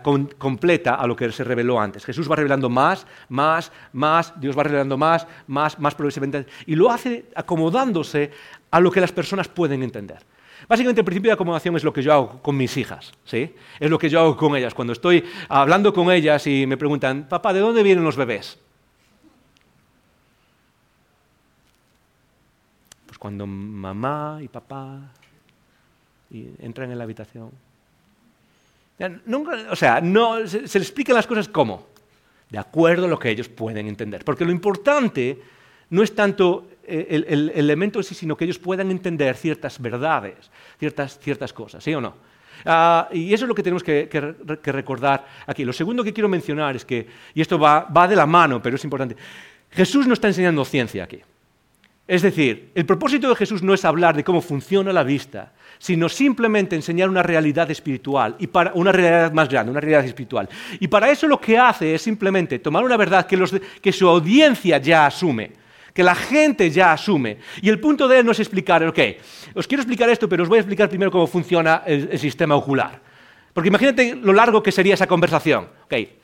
[0.04, 2.06] con, completa a lo que se reveló antes.
[2.06, 6.92] Jesús va revelando más, más, más, Dios va revelando más, más, más progresivamente, y lo
[6.92, 8.32] hace acomodándose
[8.72, 10.20] a lo que las personas pueden entender.
[10.70, 13.56] Básicamente el principio de acomodación es lo que yo hago con mis hijas, ¿sí?
[13.80, 14.76] Es lo que yo hago con ellas.
[14.76, 18.60] Cuando estoy hablando con ellas y me preguntan, papá, ¿de dónde vienen los bebés?
[23.08, 25.12] Pues cuando mamá y papá
[26.60, 27.50] entran en la habitación.
[29.26, 31.88] Nunca, o sea, no, se, se les explican las cosas como,
[32.48, 34.24] de acuerdo a lo que ellos pueden entender.
[34.24, 35.42] Porque lo importante
[35.90, 40.52] no es tanto el, el, elemento en sí, sino que ellos puedan entender ciertas verdades,
[40.78, 42.16] ciertas, ciertas cosas, ¿sí o no?
[42.66, 45.64] Uh, y eso es lo que tenemos que, que, que, recordar aquí.
[45.64, 48.76] Lo segundo que quiero mencionar es que, y esto va, va de la mano, pero
[48.76, 49.16] es importante,
[49.72, 51.22] Jesús no está enseñando ciencia aquí.
[52.08, 56.10] Es decir, el propósito de Jesús no es hablar de cómo funciona la vista, sino
[56.10, 60.50] simplemente enseñar una realidad espiritual y para una realidad más grande, una realidad espiritual.
[60.80, 64.08] Y para eso lo que hace es simplemente tomar una verdad que, los, que su
[64.08, 65.52] audiencia ya asume
[65.94, 67.38] que la gente ya asume.
[67.62, 69.00] Y el punto de él no es explicar, ok,
[69.56, 73.02] os quiero explicar esto, pero os voy a explicar primero cómo funciona el, sistema ocular.
[73.54, 75.70] Porque imagínate lo largo que sería esa conversación.
[75.86, 76.19] Okay,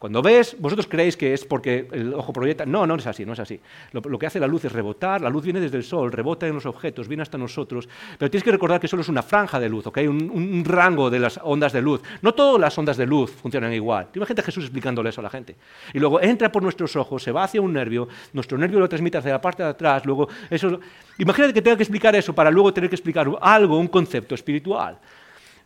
[0.00, 2.64] cuando ves, vosotros creéis que es porque el ojo proyecta.
[2.64, 3.60] No, no es así, no es así.
[3.92, 6.54] Lo, que hace la luz es rebotar, la luz viene desde el sol, rebota en
[6.54, 7.86] los objetos, viene hasta nosotros,
[8.18, 9.98] pero tienes que recordar que solo es una franja de luz, ¿ok?
[10.08, 12.00] un, rango de las ondas de luz.
[12.22, 14.08] No todas las ondas de luz funcionan igual.
[14.14, 15.56] Imagínate a Jesús explicándole eso a la gente.
[15.92, 19.18] Y luego entra por nuestros ojos, se va hacia un nervio, nuestro nervio lo transmite
[19.18, 20.80] hacia la parte de atrás, luego eso...
[21.18, 24.98] Imagínate que tenga que explicar eso para luego tener que explicar algo, un concepto espiritual.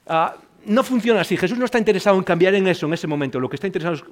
[0.07, 1.37] Uh, no funciona así.
[1.37, 3.41] Jesús no está interesado en cambiar en eso en ese momento.
[3.41, 4.03] Lo que está interesado es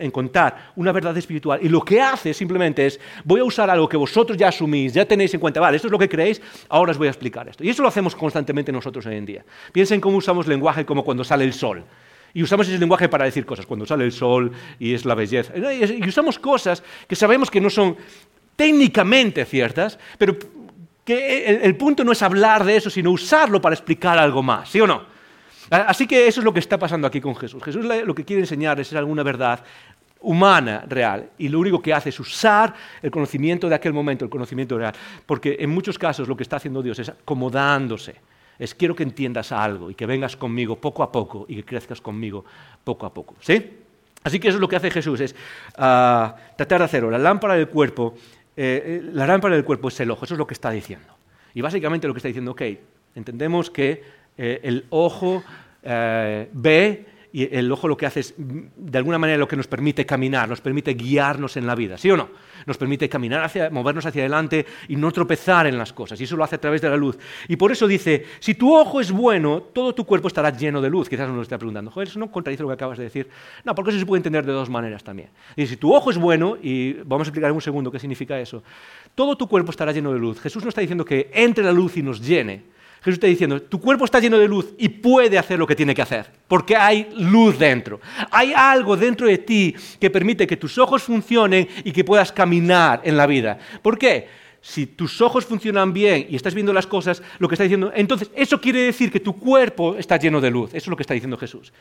[0.00, 1.60] en contar una verdad espiritual.
[1.62, 5.04] Y lo que hace simplemente es, voy a usar algo que vosotros ya asumís, ya
[5.04, 5.60] tenéis en cuenta.
[5.60, 7.64] Vale, esto es lo que creéis, ahora os voy a explicar esto.
[7.64, 9.44] Y eso lo hacemos constantemente nosotros hoy en día.
[9.72, 11.84] Piensen cómo usamos lenguaje como cuando sale el sol.
[12.34, 15.52] Y usamos ese lenguaje para decir cosas, cuando sale el sol y es la belleza.
[15.56, 17.96] Y usamos cosas que sabemos que no son
[18.54, 20.36] técnicamente ciertas, pero
[21.04, 24.68] que el, el punto no es hablar de eso, sino usarlo para explicar algo más,
[24.68, 25.17] ¿sí o no?
[25.70, 27.62] Así que eso es lo que está pasando aquí con Jesús.
[27.62, 29.64] Jesús lo que quiere enseñar es alguna verdad
[30.20, 34.30] humana, real, y lo único que hace es usar el conocimiento de aquel momento, el
[34.30, 34.92] conocimiento real,
[35.24, 38.16] porque en muchos casos lo que está haciendo Dios es acomodándose,
[38.58, 42.00] es quiero que entiendas algo y que vengas conmigo poco a poco y que crezcas
[42.00, 42.44] conmigo
[42.82, 43.78] poco a poco, ¿sí?
[44.24, 47.10] Así que eso es lo que hace Jesús, es uh, tratar de hacerlo.
[47.10, 48.16] La lámpara del cuerpo,
[48.56, 51.14] eh, la lámpara del cuerpo es el ojo, eso es lo que está diciendo.
[51.54, 52.62] Y básicamente lo que está diciendo, ok,
[53.14, 54.02] entendemos que
[54.38, 55.42] eh, el ojo
[55.82, 59.66] eh, ve y el ojo lo que hace es, de alguna manera, lo que nos
[59.66, 62.30] permite caminar, nos permite guiarnos en la vida, ¿sí o no?
[62.64, 66.36] Nos permite caminar, hacia, movernos hacia adelante y no tropezar en las cosas, y eso
[66.36, 67.18] lo hace a través de la luz.
[67.46, 70.88] Y por eso dice, si tu ojo es bueno, todo tu cuerpo estará lleno de
[70.88, 71.08] luz.
[71.08, 73.28] Quizás uno lo esté preguntando, joder, eso no contradice lo que acabas de decir.
[73.62, 75.28] No, porque eso se puede entender de dos maneras también.
[75.54, 78.40] Y si tu ojo es bueno, y vamos a explicar en un segundo qué significa
[78.40, 78.62] eso,
[79.14, 80.40] todo tu cuerpo estará lleno de luz.
[80.40, 83.80] Jesús no está diciendo que entre la luz y nos llene, Jesús está diciendo, tu
[83.80, 87.08] cuerpo está lleno de luz y puede hacer lo que tiene que hacer, porque hay
[87.16, 88.00] luz dentro.
[88.30, 93.00] Hay algo dentro de ti que permite que tus ojos funcionen y que puedas caminar
[93.04, 93.58] en la vida.
[93.82, 94.28] ¿Por qué?
[94.60, 98.30] Si tus ojos funcionan bien y estás viendo las cosas, lo que está diciendo, entonces
[98.34, 100.70] eso quiere decir que tu cuerpo está lleno de luz.
[100.70, 101.72] Eso es lo que está diciendo Jesús.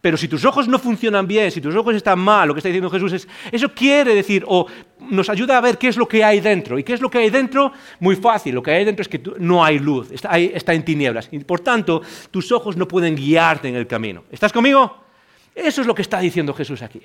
[0.00, 2.68] Pero si tus ojos no funcionan bien, si tus ojos están mal, lo que está
[2.68, 4.66] diciendo Jesús es, eso quiere decir, o
[5.00, 6.78] nos ayuda a ver qué es lo que hay dentro.
[6.78, 7.72] ¿Y qué es lo que hay dentro?
[8.00, 11.28] Muy fácil, lo que hay dentro es que no hay luz, está, en tinieblas.
[11.32, 14.24] Y por tanto, tus ojos no pueden guiarte en el camino.
[14.30, 15.04] ¿Estás conmigo?
[15.54, 17.00] Eso es lo que está diciendo Jesús aquí.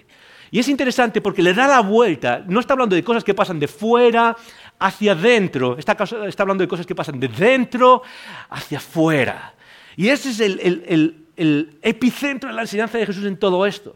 [0.51, 3.57] Y es interesante porque le da la vuelta, no está hablando de cosas que pasan
[3.57, 4.35] de fuera
[4.77, 5.97] hacia adentro, está,
[6.27, 8.03] está hablando de cosas que pasan de dentro
[8.49, 9.53] hacia afuera.
[9.95, 13.95] Y ese es el, el epicentro de la enseñanza de Jesús en todo esto.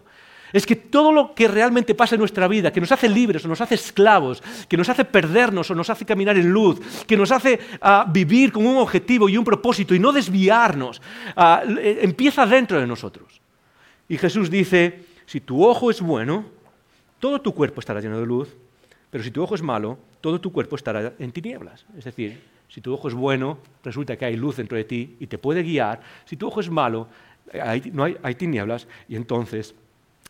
[0.53, 3.49] Es que todo lo que realmente pasa en nuestra vida, que nos hace libres o
[3.49, 7.31] nos hace esclavos, que nos hace perdernos o nos hace caminar en luz, que nos
[7.31, 11.01] hace ah, vivir con un objetivo y un propósito y no desviarnos,
[11.35, 13.41] eh, empieza dentro de nosotros.
[14.07, 16.45] Y Jesús dice, si tu ojo es bueno,
[17.19, 18.55] todo tu cuerpo estará lleno de luz,
[19.09, 21.85] pero si tu ojo es malo, todo tu cuerpo estará en tinieblas.
[21.97, 25.27] Es decir, si tu ojo es bueno, resulta que hay luz dentro de ti y
[25.27, 26.01] te puede guiar.
[26.25, 27.07] Si tu ojo es malo,
[27.93, 29.75] no hay, tinieblas y entonces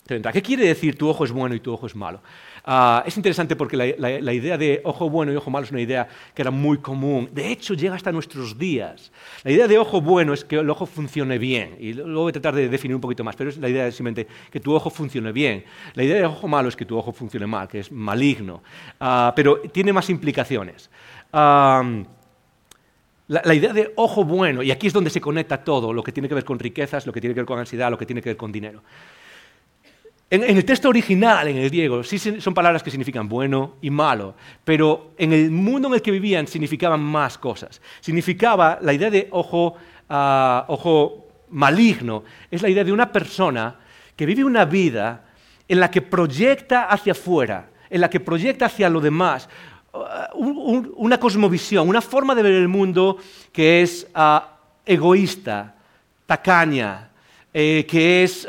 [0.07, 2.21] ¿Qué quiere decir tu ojo es bueno y tu ojo es malo?
[2.63, 6.07] Ah, es interesante porque la, idea de ojo bueno y ojo malo es una idea
[6.35, 7.27] que era muy común.
[7.31, 9.11] De hecho, llega hasta nuestros días.
[9.43, 11.75] La idea de ojo bueno es que el ojo funcione bien.
[11.79, 13.91] Y luego voy a tratar de definir un poquito más, pero es la idea de
[13.91, 15.65] simplemente que tu ojo funcione bien.
[15.95, 18.61] La idea de ojo malo es que tu ojo funcione mal, que es maligno.
[18.99, 20.91] Ah, pero tiene más implicaciones.
[23.27, 26.29] La, idea de ojo bueno, y aquí es donde se conecta todo, lo que tiene
[26.29, 28.29] que ver con riquezas, lo que tiene que ver con ansiedad, lo que tiene que
[28.29, 28.83] ver con dinero.
[30.35, 34.35] En, el texto original, en el griego, sí son palabras que significan bueno y malo,
[34.65, 37.81] pero en el mundo en el que vivían significaban más cosas.
[38.01, 39.75] Significaba la idea de ojo,
[40.09, 43.79] ah, ojo maligno, es la idea de una persona
[44.15, 45.23] que vive una vida
[45.69, 49.47] en la que proyecta hacia afuera, en la que proyecta hacia lo demás,
[50.33, 53.17] una cosmovisión, una forma de ver el mundo
[53.53, 55.75] que es ah, egoísta,
[56.25, 57.09] tacaña,
[57.53, 58.45] eh, que, es,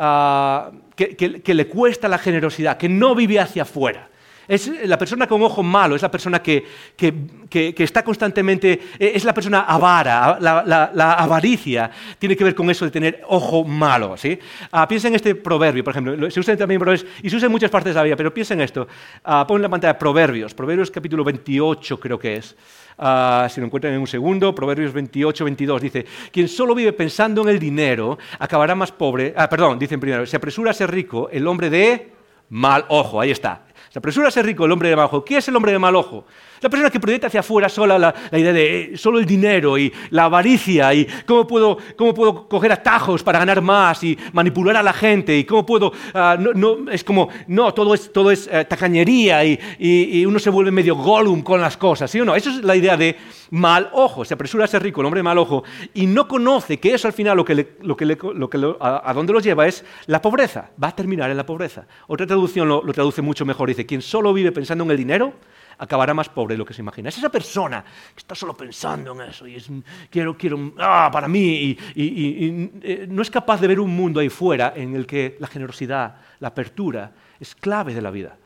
[0.00, 4.08] ah, que, le cuesta la generosidad, que no vive hacia afuera.
[4.48, 6.64] Es la persona con ojo malo, es la persona que,
[7.08, 11.88] está constantemente, e, es la persona avara, la, avaricia
[12.18, 14.16] tiene que ver con eso de tener ojo malo.
[14.16, 14.36] ¿sí?
[14.72, 17.52] Ah, piensa en este proverbio, por ejemplo, se usa también proverbios y se usa en
[17.52, 18.88] muchas partes de la vida, pero piensa en esto.
[19.22, 22.56] Ah, pon en la pantalla Proverbios, Proverbios capítulo 28 creo que es.
[23.02, 27.40] Ah, si lo encuentran en un segundo, Proverbios 28, 22, dice, quien solo vive pensando
[27.40, 31.30] en el dinero acabará más pobre, ah, perdón, dicen primero, se apresura a ser rico
[31.32, 32.12] el hombre de
[32.50, 35.24] mal ojo, ahí está, se apresura a ser rico el hombre de mal ojo.
[35.24, 36.26] ¿Qué es el hombre de mal ojo?
[36.60, 39.90] La persona que proyecta hacia afuera sola la, idea de eh, solo el dinero y
[40.10, 44.82] la avaricia y cómo puedo, cómo puedo coger atajos para ganar más y manipular a
[44.82, 45.92] la gente y cómo puedo...
[46.12, 50.50] Ah, no, es como, no, todo es, todo es eh, tacañería y, y, uno se
[50.50, 52.34] vuelve medio Gollum con las cosas, ¿sí o no?
[52.34, 53.16] Eso es la idea de
[53.50, 54.26] mal ojo.
[54.26, 57.08] Se apresura a ser rico el hombre de mal ojo y no conoce que eso
[57.08, 60.20] al final lo que, lo que, lo que a, a, dónde lo lleva es la
[60.20, 60.70] pobreza.
[60.82, 61.86] Va a terminar en la pobreza.
[62.06, 63.68] Otra traducción lo, lo traduce mucho mejor.
[63.68, 65.32] Dice, quien solo vive pensando en el dinero
[65.80, 67.08] acabará más pobre de lo que se imagina.
[67.08, 69.68] Es esa persona que está solo pensando en eso y es,
[70.10, 74.28] quiero, quiero, ah, para mí, y, eh, no es capaz de ver un mundo ahí
[74.28, 78.36] fuera en el que la generosidad, la apertura, es clave de la vida.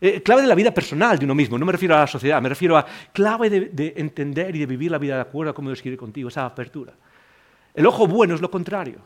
[0.00, 2.42] Eh, clave de la vida personal de uno mismo, no me refiero a la sociedad,
[2.42, 5.68] me refiero a clave de, entender y de vivir la vida de acuerdo a cómo
[5.68, 6.92] Dios quiere contigo, esa apertura.
[7.72, 8.98] El ojo bueno es lo contrario,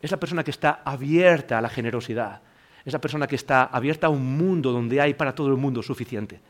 [0.00, 2.40] es la persona que está abierta a la generosidad,
[2.84, 5.82] es la persona que está abierta a un mundo donde hay para todo el mundo
[5.82, 6.40] suficiente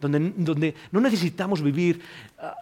[0.00, 2.00] donde, no necesitamos vivir
[2.38, 2.54] ah,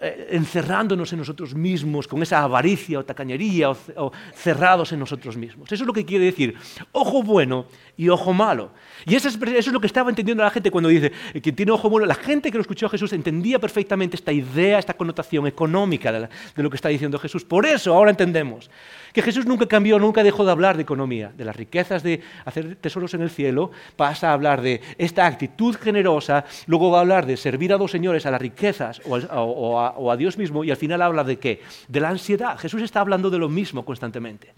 [0.00, 5.70] eh, encerrándonos en nosotros mismos con esa avaricia o tacañería o, cerrados en nosotros mismos.
[5.70, 6.54] Eso es lo que quiere decir
[6.92, 7.66] ojo bueno
[8.02, 8.70] y ojo malo.
[9.06, 12.04] Y eso es, lo que estaba entendiendo la gente cuando dice que tiene ojo bueno.
[12.04, 16.28] La gente que lo escuchó a Jesús entendía perfectamente esta idea, esta connotación económica de,
[16.56, 17.44] lo que está diciendo Jesús.
[17.44, 18.70] Por eso ahora entendemos
[19.12, 22.76] que Jesús nunca cambió, nunca dejó de hablar de economía, de las riquezas de hacer
[22.76, 27.26] tesoros en el cielo, pasa a hablar de esta actitud generosa, luego va a hablar
[27.26, 31.02] de servir a dos señores, a las riquezas o a, Dios mismo, y al final
[31.02, 31.62] habla de qué?
[31.86, 32.58] De la ansiedad.
[32.58, 34.54] Jesús está hablando de lo mismo constantemente.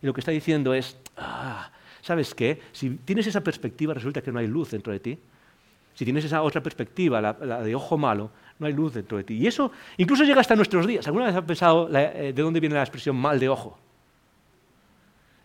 [0.00, 1.70] Y lo que está diciendo es, ah,
[2.08, 2.58] ¿Sabes qué?
[2.72, 5.18] Si tienes esa perspectiva, resulta que no hay luz dentro de ti.
[5.92, 9.34] Si tienes esa otra perspectiva, la, de ojo malo, no hay luz dentro de ti.
[9.34, 11.06] Y eso incluso llega hasta nuestros días.
[11.06, 13.78] ¿Alguna vez has pensado eh, de dónde viene la expresión mal de ojo?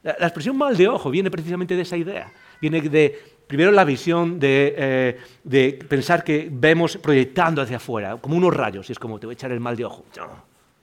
[0.04, 2.32] La, expresión mal de ojo viene precisamente de esa idea.
[2.62, 3.14] Viene de,
[3.46, 8.88] primero, la visión de, eh, de, pensar que vemos proyectando hacia afuera, como unos rayos,
[8.90, 10.06] y es como te voy a echar el mal de ojo.
[10.16, 10.30] Ya,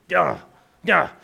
[0.06, 0.46] ya,
[0.82, 1.16] ya.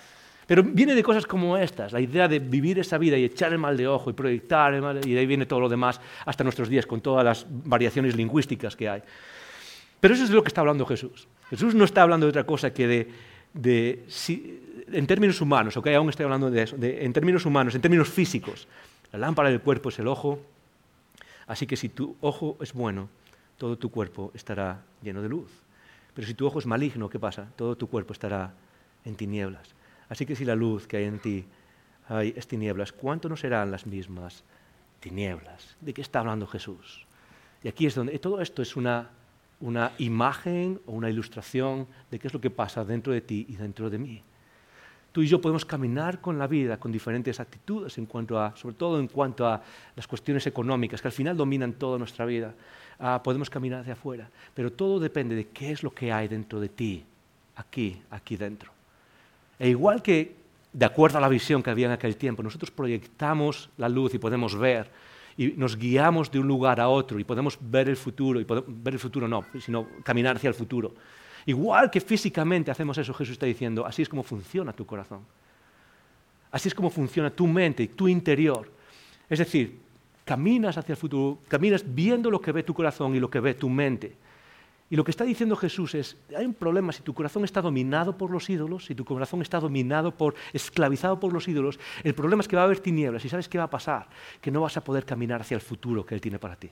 [0.47, 3.59] Pero viene de cosas como estas, la idea de vivir esa vida y echar el
[3.59, 6.45] mal de ojo y proyectar el mal, y de ahí viene todo lo demás hasta
[6.45, 9.03] nuestros días con todas las variaciones lingüísticas que hay.
[9.99, 11.27] Pero eso es de lo que está hablando Jesús.
[11.51, 12.87] Jesús no está hablando de otra cosa que
[13.55, 14.05] de,
[14.93, 18.69] en términos humanos, ok, aún estoy hablando de eso, en términos humanos, en términos físicos.
[19.13, 20.41] La lámpara del cuerpo es el ojo,
[21.49, 23.09] así que si tu ojo es bueno,
[23.57, 25.51] todo tu cuerpo estará lleno de luz.
[26.15, 27.49] Pero si tu ojo es maligno, ¿qué pasa?
[27.57, 28.53] Todo tu cuerpo estará
[29.05, 29.76] en tinieblas.
[30.09, 31.45] Así que si la luz que hay en ti
[32.21, 34.45] es tinieblas, ¿cuánto no serán las mismas
[35.01, 35.77] tinieblas?
[35.81, 37.05] ¿De qué está hablando Jesús?
[37.63, 39.11] Y aquí es donde todo esto es una,
[39.61, 43.57] una imagen o una ilustración de qué es lo que pasa dentro de ti y
[43.57, 44.23] dentro de mí.
[45.11, 48.75] Tú y yo podemos caminar con la vida con diferentes actitudes, en cuanto a, sobre
[48.75, 49.63] todo en cuanto a
[49.97, 52.53] las cuestiones económicas, que al final dominan toda nuestra vida.
[52.99, 56.61] Ah, podemos caminar hacia afuera, pero todo depende de qué es lo que hay dentro
[56.61, 57.03] de ti,
[57.57, 58.76] aquí, aquí dentro.
[59.59, 60.35] E igual que,
[60.73, 64.19] de acuerdo a la visión que había en aquel tiempo, nosotros proyectamos la luz y
[64.19, 64.91] podemos ver,
[65.37, 68.95] y nos guiamos de un lugar a otro y podemos ver el futuro, y ver
[68.95, 70.95] el futuro no, sino caminar hacia el futuro.
[71.47, 75.21] Igual que físicamente hacemos eso, Jesús está diciendo, así es como funciona tu corazón.
[76.51, 78.71] Así es como funciona tu mente, tu interior.
[79.29, 79.79] Es decir,
[80.25, 83.55] caminas hacia el futuro, caminas viendo lo que ve tu corazón y lo que ve
[83.55, 84.17] tu mente.
[84.89, 88.17] Y lo que está diciendo Jesús es, hay un problema, si tu corazón está dominado
[88.17, 92.43] por los ídolos, si tu corazón está dominado por, esclavizado por los ídolos, el problema
[92.43, 94.09] es que va a haber tinieblas y sabes qué va a pasar,
[94.41, 96.71] que no vas a poder caminar hacia el futuro que Él tiene para ti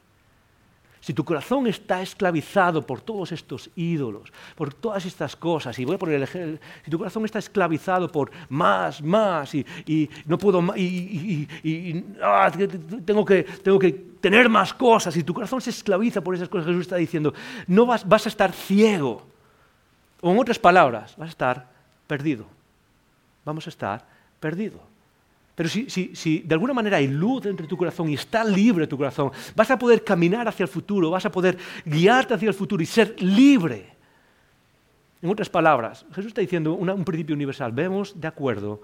[1.04, 5.96] si tu corazón está esclavizado por todos estos ídolos, por todas estas cosas, y voy
[5.96, 10.62] a poner el ejemplo, si tu corazón está esclavizado por más, más, y, no puedo
[10.62, 11.46] más, y,
[12.22, 12.50] ah,
[13.04, 16.68] tengo, que, tengo que tener más cosas, si tu corazón se esclaviza por esas cosas,
[16.68, 17.34] Jesús está diciendo,
[17.66, 19.26] no vas, vas a estar ciego.
[20.22, 21.70] O en otras palabras, vas a estar
[22.06, 22.46] perdido.
[23.44, 24.06] Vamos a estar
[24.40, 24.80] perdido.
[25.54, 29.30] Pero si, de alguna manera hay luz entre tu corazón y está libre tu corazón,
[29.54, 32.86] vas a poder caminar hacia el futuro, vas a poder guiarte hacia el futuro y
[32.86, 33.94] ser libre.
[35.22, 37.70] En otras palabras, Jesús está diciendo un principio universal.
[37.70, 38.82] Vemos de acuerdo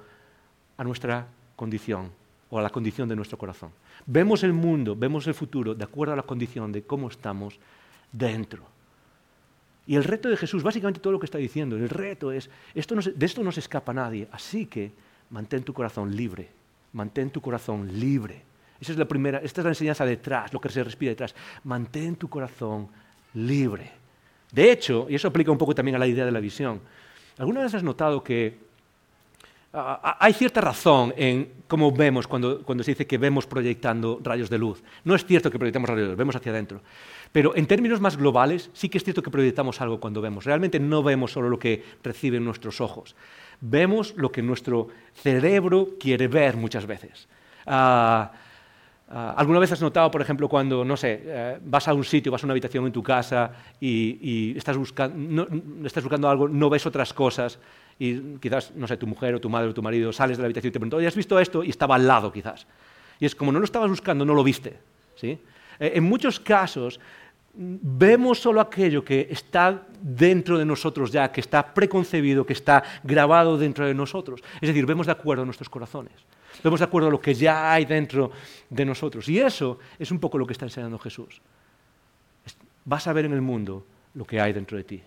[0.77, 2.13] a nuestra condición
[2.49, 3.71] o a la condición de nuestro corazón.
[4.07, 7.59] Vemos el mundo, vemos el futuro de acuerdo a la condición de cómo estamos
[8.13, 8.63] dentro.
[9.89, 13.27] Y el reto de Jesús, básicamente todo lo que está diciendo, el reto es, de
[13.27, 14.93] esto no se escapa nadie, así que
[15.31, 16.60] mantén tu corazón libre
[16.93, 18.43] Mantén tu corazón libre.
[18.81, 21.35] Esa es la primera, esta es la enseñanza detrás, lo que se respira detrás.
[21.65, 22.89] Mantén tu corazón
[23.35, 23.93] libre.
[24.51, 26.81] De hecho, y eso aplica un poco también a la idea de la visión,
[27.39, 28.71] ¿alguna vez has notado que
[29.73, 34.59] hay cierta razón en cómo vemos cuando, cuando, se dice que vemos proyectando rayos de
[34.59, 34.83] luz?
[35.05, 36.81] No es cierto que proyectamos rayos de luz, vemos hacia adentro.
[37.31, 40.45] Pero en términos más globales, sí que es cierto que proyectamos algo cuando vemos.
[40.45, 43.15] Realmente no vemos solo lo que reciben nuestros ojos
[43.61, 47.29] vemos lo que nuestro cerebro quiere ver muchas veces.
[47.67, 48.33] Ah,
[49.09, 52.33] ah, ¿Alguna vez has notado, por ejemplo, cuando, no sé, eh, vas a un sitio,
[52.33, 55.49] vas a una habitación en tu casa y, estás, buscando,
[55.85, 57.59] estás buscando algo, no ves otras cosas
[57.99, 60.47] y quizás, no sé, tu mujer o tu madre o tu marido sales de la
[60.47, 61.63] habitación y te preguntan, ¿has visto esto?
[61.63, 62.67] Y estaba al lado quizás.
[63.19, 64.79] Y es como no lo estabas buscando, no lo viste.
[65.17, 65.39] ¿sí?
[65.79, 66.99] Eh, en muchos casos
[67.55, 73.59] vemos solo aquello que está dentro de nosotros ya, que está preconcebido, que está grabado
[73.59, 74.41] dentro de nosotros.
[74.61, 76.13] Es decir, vemos de acuerdo a nuestros corazones.
[76.63, 78.31] Vemos de acuerdo a lo que ya hay dentro
[78.69, 79.29] de nosotros.
[79.29, 81.41] Y eso es un poco lo que está enseñando Jesús.
[82.85, 85.03] Vas a ver en el mundo lo que hay dentro de ti.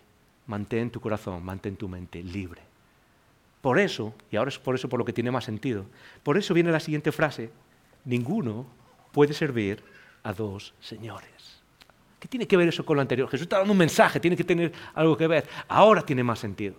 [0.47, 2.61] Mantén tu corazón, mantén tu mente libre.
[3.61, 5.85] Por eso, y ahora es por eso por lo que tiene más sentido,
[6.21, 7.49] por eso viene la siguiente frase,
[8.03, 8.65] ninguno
[9.13, 9.81] puede servir
[10.23, 11.32] a dos señores.
[12.24, 13.28] ¿Qué tiene que ver eso con lo anterior?
[13.30, 15.45] Jesús está dando un mensaje, tiene que tener algo que ver.
[15.67, 16.76] Ahora tiene más sentido.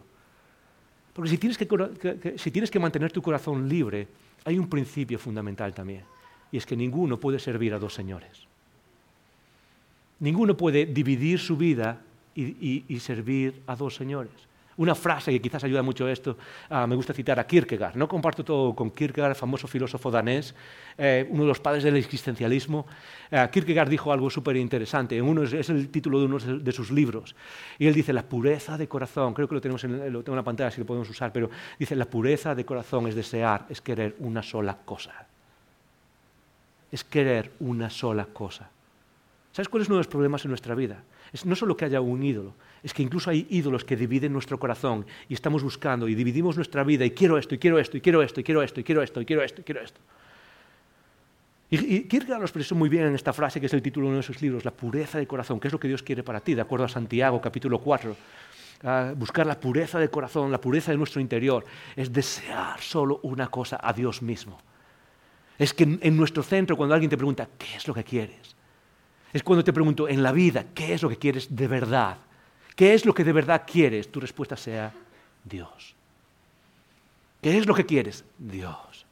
[1.13, 4.09] Porque si tienes que, si tienes que mantener tu corazón libre,
[4.47, 6.03] hay un principio fundamental también.
[6.51, 8.47] Y es que ninguno puede servir a dos señores.
[10.19, 12.01] Ninguno puede dividir su vida
[12.35, 14.33] y servir a dos señores.
[14.77, 16.37] Una frase que quizás ayuda mucho a esto,
[16.69, 17.95] ah, me gusta citar a Kierkegaard.
[17.97, 20.55] No comparto todo con Kierkegaard, el famoso filósofo danés,
[20.99, 22.87] eh, uno de los padres del existencialismo.
[23.31, 27.37] Eh, Kierkegaard dijo algo súper interesante, es, el título de uno de sus libros.
[27.79, 30.41] Y él dice, la pureza de corazón, creo que lo tenemos en, lo tengo en
[30.41, 33.81] la pantalla, si lo podemos usar, pero dice, la pureza de corazón es desear, es
[33.81, 35.27] querer una sola cosa.
[36.91, 38.71] Es querer una sola cosa.
[39.53, 41.05] ¿Sabes cuál es uno de los problemas en nuestra vida?
[41.33, 42.55] Es no solo que haya un ídolo,
[42.85, 46.85] es que incluso hay ídolos que dividen nuestro corazón y estamos buscando y dividimos nuestra
[46.85, 49.03] vida y quiero esto, y quiero esto, y quiero esto, y quiero esto, y quiero
[49.03, 50.01] esto, y quiero esto, y quiero esto.
[51.71, 54.11] Y, y Kierkegaard lo expresó muy bien en esta frase que es el título de
[54.11, 56.41] uno de sus libros, la pureza de corazón, que es lo que Dios quiere para
[56.41, 58.15] ti, de acuerdo a Santiago capítulo 4.
[59.17, 61.65] buscar la pureza de corazón, la pureza de nuestro interior,
[61.97, 64.59] es desear solo una cosa a Dios mismo.
[65.59, 68.55] Es que en nuestro centro, cuando alguien te pregunta, ¿qué es lo que quieres?
[69.33, 72.19] Es cuando te pregunto en la vida, ¿qué es lo que quieres de verdad?
[72.75, 74.11] ¿Qué es lo que de verdad quieres?
[74.11, 74.93] Tu respuesta sea
[75.45, 75.95] Dios.
[77.41, 78.25] ¿Qué es lo que quieres?
[78.39, 79.07] Dios.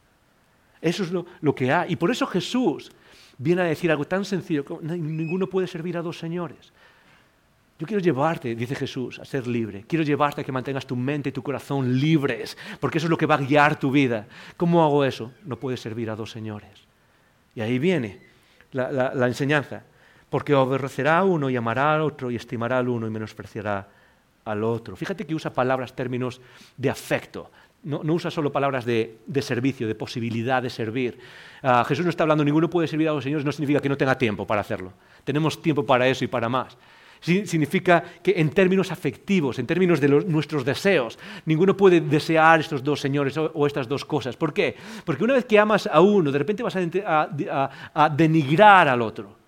[0.81, 1.93] Eso es lo, que hay.
[1.93, 2.91] Y por eso Jesús
[3.39, 6.73] viene a decir algo tan sencillo, ninguno puede servir a dos señores.
[7.79, 9.85] Yo quiero llevarte, dice Jesús, a ser libre.
[9.89, 13.17] Quiero llevarte a que mantengas tu mente y tu corazón libres, porque eso es lo
[13.17, 14.27] que va a guiar tu vida.
[14.57, 15.33] ¿Cómo hago eso?
[15.45, 16.71] No puedes servir a dos señores.
[17.55, 18.21] Y ahí viene
[18.73, 19.85] la, enseñanza.
[20.33, 23.87] Porque obedecerá a uno y amará al otro y estimará al uno y menospreciará
[24.47, 24.97] al otro.
[24.97, 26.41] Fíjate que usa palabras, términos
[26.76, 27.51] de afecto.
[27.85, 31.18] No, usa solo palabras de, servicio, de posibilidad de servir.
[31.62, 33.97] Ah, Jesús no está hablando, ninguno puede servir a los señores, no significa que no
[33.97, 34.93] tenga tiempo para hacerlo.
[35.24, 36.76] Tenemos tiempo para eso y para más
[37.22, 43.01] significa que en términos afectivos, en términos de nuestros deseos, ninguno puede desear estos dos
[43.01, 44.37] señores o, estas dos cosas.
[44.37, 44.74] ¿Por qué?
[45.05, 49.41] Porque una vez que amas a uno, de repente vas a, denigrar al otro.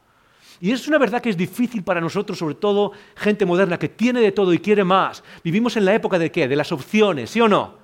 [0.61, 4.20] Y es una verdad que es difícil para nosotros, sobre todo gente moderna que tiene
[4.20, 5.22] de todo y quiere más.
[5.42, 6.48] Vivimos en la época de qué?
[6.48, 7.74] De las opciones, ¿sí o no?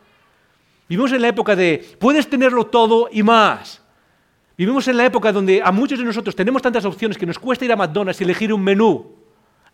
[0.88, 3.82] Vivimos en la época de puedes tenerlo todo y más.
[4.56, 7.64] Vivimos en la época donde a muchos de nosotros tenemos tantas opciones que nos cuesta
[7.64, 9.14] ir a McDonald's y elegir un menú.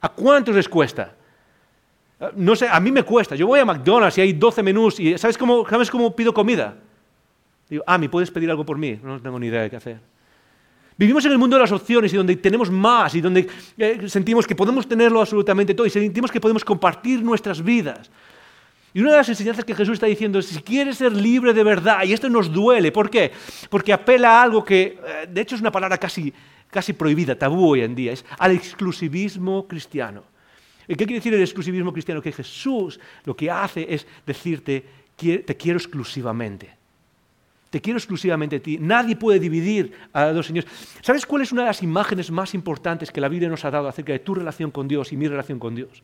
[0.01, 1.15] ¿A cuántos les cuesta?
[2.35, 3.35] No sé, a mí me cuesta.
[3.35, 6.77] Yo voy a McDonald's y hay 12 menús y ¿sabes cómo, ¿sabes cómo pido comida?
[7.69, 8.99] Digo, ah, ¿me puedes pedir algo por mí?
[9.03, 10.01] No tengo ni idea de qué hacer.
[10.99, 14.47] Vivimos en el mundo de las opciones y donde tenemos más y donde eh, sentimos
[14.47, 18.11] que podemos tenerlo absolutamente todo y sentimos que podemos compartir nuestras vidas.
[18.95, 21.63] Y una de las enseñanzas que Jesús está diciendo es, si quieres ser libre de
[21.63, 23.31] verdad, y esto nos duele, ¿por qué?
[23.69, 26.33] Porque apela a algo que, eh, de hecho, es una palabra casi
[26.71, 30.25] casi prohibida, tabú hoy en día, es al exclusivismo cristiano.
[30.87, 32.23] ¿Qué quiere decir el exclusivismo cristiano?
[32.23, 34.85] Que Jesús lo que hace es decirte,
[35.17, 36.77] te quiero exclusivamente.
[37.77, 38.79] Te quiero exclusivamente a ti.
[38.81, 40.67] Nadie puede dividir a los señores.
[41.03, 43.87] ¿Sabes cuál es una de las imágenes más importantes que la Biblia nos ha dado
[43.87, 46.03] acerca de tu relación con Dios y mi relación con Dios?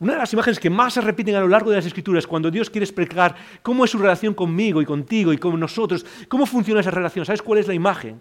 [0.00, 2.50] Una de las imágenes que más se repiten a lo largo de las Escrituras, cuando
[2.50, 6.80] Dios quiere explicar cómo es su relación conmigo y contigo y con nosotros, cómo funciona
[6.80, 7.26] esa relación.
[7.26, 8.18] ¿Sabes cuál es la imagen?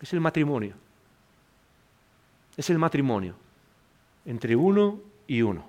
[0.00, 0.74] Es el matrimonio.
[2.56, 3.34] Es el matrimonio
[4.24, 5.66] entre uno y uno.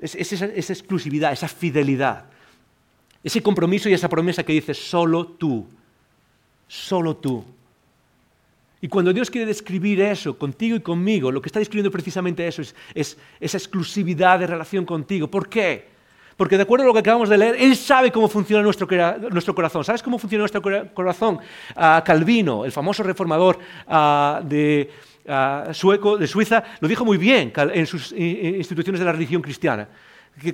[0.00, 2.30] Es, esa, exclusividad, esa fidelidad,
[3.22, 5.66] ese compromiso y esa promesa que dice solo tú,
[6.66, 7.44] solo tú.
[8.80, 12.62] Y cuando Dios quiere describir eso contigo y conmigo, lo que está describiendo precisamente eso
[12.62, 15.28] es, es esa exclusividad de relación contigo.
[15.28, 15.92] ¿Por qué?
[16.36, 18.86] Porque de acuerdo a lo que acabamos de leer, Él sabe cómo funciona nuestro,
[19.54, 19.84] corazón.
[19.84, 20.62] ¿Sabes cómo funciona nuestro
[20.92, 21.38] corazón?
[21.76, 24.42] Ah, Calvino, el famoso reformador ah,
[25.28, 29.88] ah, sueco, de Suiza, lo dijo muy bien en sus instituciones de la religión cristiana.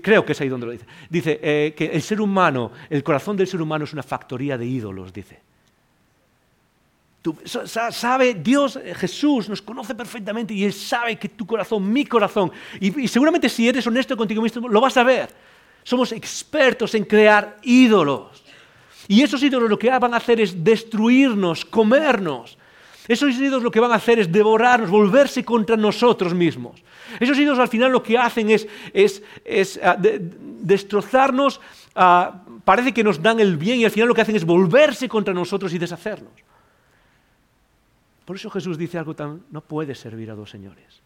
[0.03, 0.87] Creo que es ahí donde lo dice.
[1.09, 4.67] Dice eh, que el ser humano, el corazón del ser humano es una factoría de
[4.67, 5.41] ídolos, dice.
[7.65, 12.51] sabe, Dios, eh, Jesús nos conoce perfectamente y Él sabe que tu corazón, mi corazón,
[12.81, 15.29] y, y seguramente si eres honesto contigo mismo, lo vas a ver.
[15.85, 18.43] Somos expertos en crear ídolos.
[19.07, 22.58] Y esos ídolos lo que van a hacer es destruirnos, comernos.
[23.09, 26.83] Esos ídolos lo que van a hacer es devorarnos, volverse contra nosotros mismos.
[27.19, 28.69] Esos ídolos al final lo que hacen es,
[29.83, 31.59] ah, destrozarnos,
[31.95, 35.09] ah, parece que nos dan el bien y al final lo que hacen es volverse
[35.09, 36.33] contra nosotros y deshacernos.
[38.27, 41.01] Por eso Jesús dice algo tan, no puedes servir a dos señores.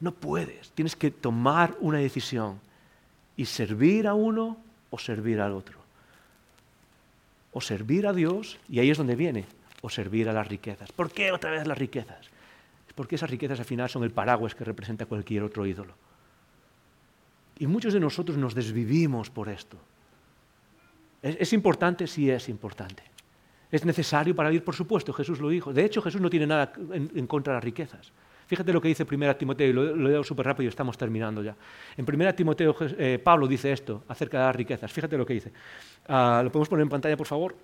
[0.00, 2.58] No puedes, tienes que tomar una decisión
[3.36, 4.56] y servir a uno
[4.90, 5.78] o servir al otro.
[7.52, 9.44] O servir a Dios, y ahí es donde viene,
[9.82, 10.90] o servir a las riquezas.
[10.92, 12.30] ¿Por qué otra vez las riquezas?
[12.94, 15.94] Porque esas riquezas al final son el paraguas que representa cualquier otro ídolo.
[17.58, 19.76] Y muchos de nosotros nos desvivimos por esto.
[21.22, 22.06] ¿Es, importante?
[22.06, 23.02] Sí, es importante.
[23.70, 24.64] ¿Es necesario para vivir?
[24.64, 25.72] Por supuesto, Jesús lo dijo.
[25.72, 28.12] De hecho, Jesús no tiene nada en contra de las riquezas.
[28.52, 31.56] Fíjate lo que dice 1 Timoteo, y lo, leo súper rápido y estamos terminando ya.
[31.96, 34.92] En 1 Timoteo, eh, Pablo dice esto acerca de las riquezas.
[34.92, 35.52] Fíjate lo que dice.
[36.06, 37.56] Ah, ¿Lo podemos poner en pantalla, por favor?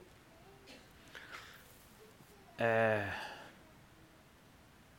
[2.59, 3.05] Eh,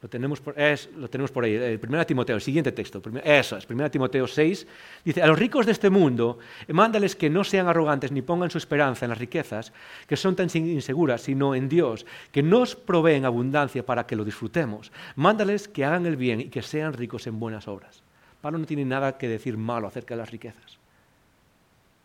[0.02, 3.58] lo tenemos por, es, lo tenemos por ahí, el 1 Timoteo, el siguiente texto, eso
[3.58, 4.68] es, 1 Timoteo 6,
[5.04, 6.40] dice, a los ricos de este mundo,
[6.70, 9.74] mándales que no sean arrogantes ni pongan su esperanza en las riquezas,
[10.08, 14.90] que son tan inseguras, sino en Dios, que nos proveen abundancia para que lo disfrutemos.
[15.18, 18.02] Mándales que hagan el bien y que sean ricos en buenas obras.
[18.40, 20.80] Pablo no tiene nada que decir malo acerca de las riquezas.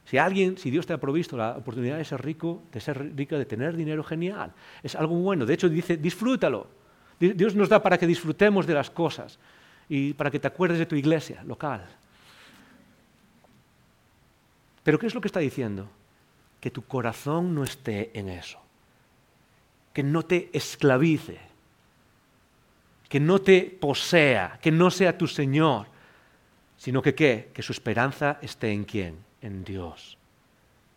[0.04, 3.38] Si alguien, si Dios te ha provisto la oportunidad de ser rico, de ser rico,
[3.38, 4.52] de tener dinero, genial.
[4.82, 5.46] Es algo bueno.
[5.46, 6.66] De hecho, dice, disfrútalo.
[7.18, 9.38] Dios nos da para que disfrutemos de las cosas
[9.88, 11.86] y para que te acuerdes de tu iglesia local.
[14.82, 15.88] Pero ¿qué es lo que está diciendo?
[16.60, 18.60] Que tu corazón no esté en eso.
[19.94, 21.38] Que no te esclavice.
[23.08, 24.58] Que no te posea.
[24.60, 25.86] Que no sea tu Señor.
[26.76, 27.50] sino que qué?
[27.54, 29.23] Que su esperanza esté en quién?
[29.44, 30.16] En Dios.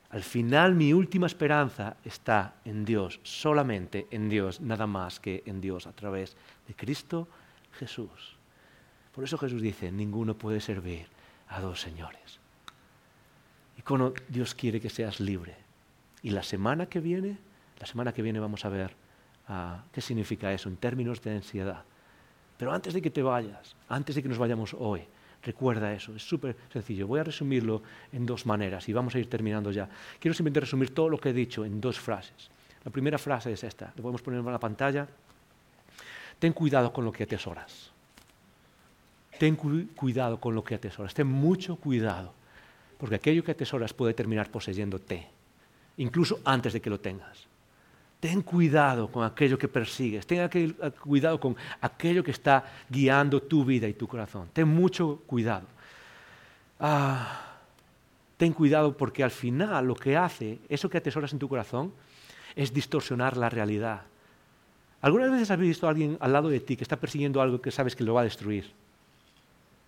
[0.09, 5.59] Al final mi última esperanza está en Dios, solamente en Dios, nada más que en
[5.59, 7.27] Dios, a través de Cristo
[7.73, 8.37] Jesús.
[9.13, 11.07] Por eso Jesús dice, ninguno puede servir
[11.49, 12.39] a dos señores.
[13.77, 15.57] Y cuando Dios quiere que seas libre.
[16.23, 17.37] Y la semana que viene,
[17.81, 18.95] la semana que viene vamos a ver
[19.49, 21.83] ah, qué significa eso en términos de ansiedad.
[22.57, 25.01] Pero antes de que te vayas, antes de que nos vayamos hoy,
[25.47, 27.07] recuerda eso, es súper sencillo.
[27.07, 27.81] Voy a resumirlo
[28.11, 29.89] en dos maneras y vamos a ir terminando ya.
[30.19, 32.51] Quiero simplemente resumir todo lo que he dicho en dos frases.
[32.83, 35.07] La primera frase es esta, lo podemos poner en la pantalla.
[36.37, 37.91] Ten cuidado con lo que atesoras.
[39.39, 41.13] Ten cuidado con lo que atesoras.
[41.13, 42.33] Ten mucho cuidado
[42.97, 45.27] porque aquello que atesoras puede terminar poseyéndote,
[45.97, 47.47] incluso antes de que lo tengas.
[48.19, 50.49] Ten cuidado con aquello que persigues, ten
[51.03, 54.49] cuidado con aquello que está guiando tu vida y tu corazón.
[54.53, 55.67] Ten mucho cuidado.
[56.79, 57.57] Ah,
[58.37, 61.93] ten cuidado porque al final lo que hace, eso que atesoras en tu corazón,
[62.55, 64.01] es distorsionar la realidad.
[65.01, 67.69] ¿Algunas veces has visto a alguien al lado de ti que está persiguiendo algo que
[67.69, 68.71] sabes que lo va a destruir?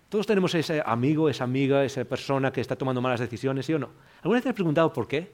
[0.07, 3.79] Todos tenemos ese amigo, esa amiga, esa persona que está tomando malas decisiones, ¿sí o
[3.79, 3.89] no?
[4.17, 5.31] ¿Alguna vez te has preguntado por qué?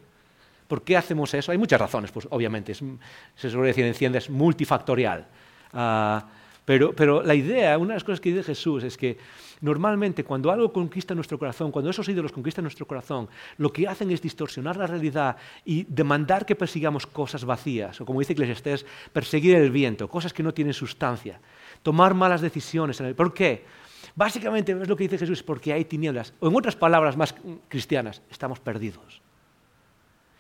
[0.68, 1.52] ¿Por qué hacemos eso?
[1.52, 5.28] Hay muchas razones, pues obviamente, se suele decir en ciencia, es multifactorial.
[5.74, 6.26] Ah,
[6.66, 9.20] pero, pero, la idea, una de las cosas que dice Jesús es que
[9.62, 14.10] normalmente cuando algo conquista nuestro corazón, cuando esos ídolos conquistan nuestro corazón, lo que hacen
[14.10, 19.56] es distorsionar la realidad y demandar que persigamos cosas vacías, o como dice Eclesiastés, perseguir
[19.58, 21.40] el viento, cosas que no tienen sustancia,
[21.84, 23.00] tomar malas decisiones.
[23.16, 23.64] ¿Por qué?
[24.16, 26.34] Básicamente es lo que dice Jesús, porque hay tinieblas.
[26.40, 27.36] O en otras palabras más
[27.68, 29.22] cristianas, estamos perdidos.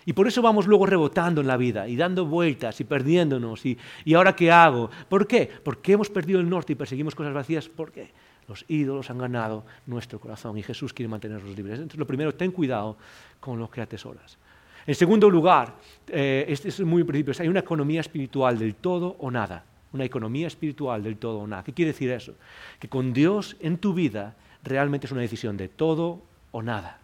[0.06, 3.66] Y por eso vamos luego rebotando en la vida y dando vueltas y perdiéndonos.
[3.66, 4.90] Y, y, ahora qué hago?
[5.10, 5.50] ¿Por qué?
[5.64, 7.68] Porque hemos perdido el norte y perseguimos cosas vacías.
[7.68, 8.12] ¿Por qué?
[8.48, 11.78] Los ídolos han ganado nuestro corazón y Jesús quiere mantenernos libres.
[11.78, 12.98] Entonces, lo primero, ten cuidado
[13.40, 14.38] con lo que atesoras.
[14.86, 15.74] En segundo lugar,
[16.08, 20.48] eh, este es muy principio, hay una economía espiritual del todo o nada una economía
[20.48, 21.64] espiritual del todo o nada.
[21.64, 22.36] ¿Qué quiere decir eso?
[22.80, 27.00] Que con Dios en tu vida realmente es una decisión de todo o nada.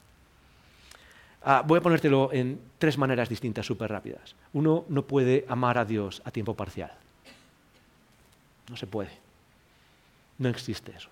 [1.44, 4.36] Ah, voy a ponértelo en tres maneras distintas, súper rápidas.
[4.54, 6.92] Uno no puede amar a Dios a tiempo parcial.
[8.70, 9.12] No se puede.
[10.38, 11.10] No existe eso.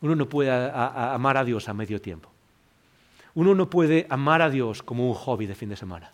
[0.00, 2.30] Uno no puede amar a Dios a medio tiempo.
[3.34, 6.10] Uno no puede amar a Dios como un hobby de fin de semana.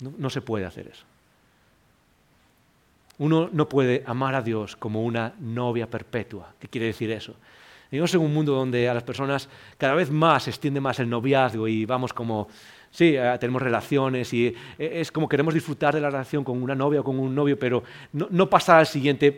[0.00, 1.04] no se puede hacer eso.
[3.18, 6.54] Uno no puede amar a Dios como una novia perpetua.
[6.60, 7.34] ¿Qué quiere decir eso?
[7.90, 11.08] Vivimos en un mundo donde a las personas cada vez más se extiende más el
[11.08, 12.48] noviazgo y vamos como,
[12.90, 16.74] sí, eh, tenemos relaciones y eh, es como queremos disfrutar de la relación con una
[16.74, 17.82] novia o con un novio, pero
[18.12, 19.32] no, pasar al siguiente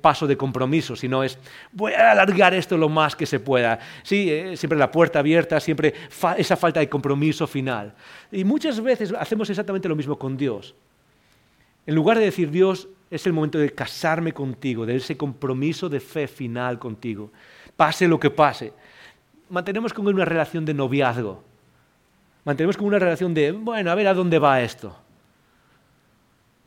[0.00, 1.36] paso de compromiso, sino es,
[1.72, 3.80] voy a alargar esto lo más que se pueda.
[4.04, 5.92] Sí, eh, siempre la puerta abierta, siempre
[6.38, 7.92] esa falta de compromiso final.
[8.30, 10.76] Y muchas veces hacemos exactamente lo mismo con Dios.
[11.86, 16.00] En lugar de decir, Dios, es el momento de casarme contigo, de ese compromiso de
[16.00, 17.30] fe final contigo,
[17.76, 18.72] pase lo que pase.
[19.48, 21.42] Mantenemos con una relación de noviazgo,
[22.44, 24.96] mantenemos con una relación de, bueno, a ver a dónde va esto.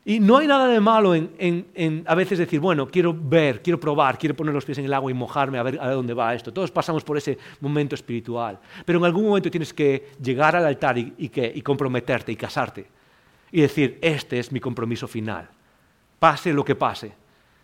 [0.02, 4.18] Y no hay nada de malo en, a veces decir, bueno, quiero ver, quiero probar,
[4.18, 6.52] quiero poner los pies en el agua y mojarme a ver a dónde va esto.
[6.52, 8.58] Todos pasamos por ese momento espiritual.
[8.86, 12.86] Pero en algún momento tienes que llegar al altar y, y comprometerte y casarte.
[13.52, 15.48] Y decir, este es mi compromiso final
[16.20, 17.12] pase lo que pase,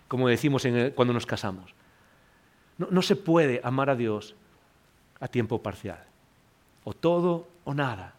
[0.08, 0.66] como decimos
[0.96, 1.72] cuando nos casamos.
[2.78, 4.34] No, se puede amar a Dios
[5.20, 6.04] a tiempo parcial,
[6.84, 8.14] o todo o nada.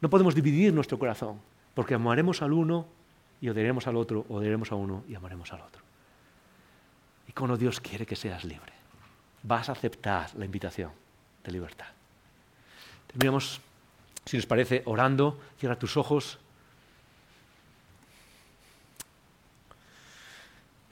[0.00, 1.40] No podemos dividir nuestro corazón,
[1.74, 2.86] porque amaremos al uno
[3.40, 5.82] y odiaremos al otro, odiaremos a uno y amaremos al otro.
[7.28, 8.72] Y cuando Dios quiere que seas libre,
[9.44, 10.90] vas a aceptar la invitación
[11.44, 11.86] de libertad.
[13.06, 13.60] Terminamos,
[14.24, 15.38] si les parece, orando.
[15.58, 16.38] Cierra tus ojos.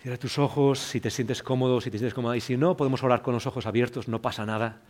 [0.01, 2.36] Cierra tus ojos si te sientes cómodo, si te sientes cómoda.
[2.36, 4.80] Y si no, podemos orar con los ojos abiertos, no pasa nada.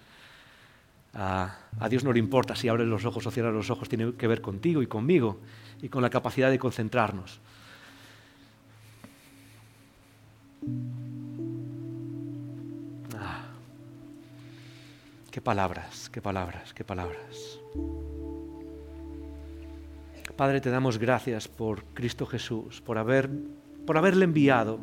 [1.14, 4.26] a Dios no le importa si abres los ojos o cierras los ojos, tiene que
[4.26, 5.40] ver contigo y conmigo
[5.80, 7.40] y con la capacidad de concentrarnos.
[13.16, 13.46] Ah,
[15.30, 17.58] qué palabras, qué palabras, qué palabras.
[20.36, 23.28] Padre, te damos gracias por Cristo Jesús, por haber
[23.88, 24.80] por haberle enviado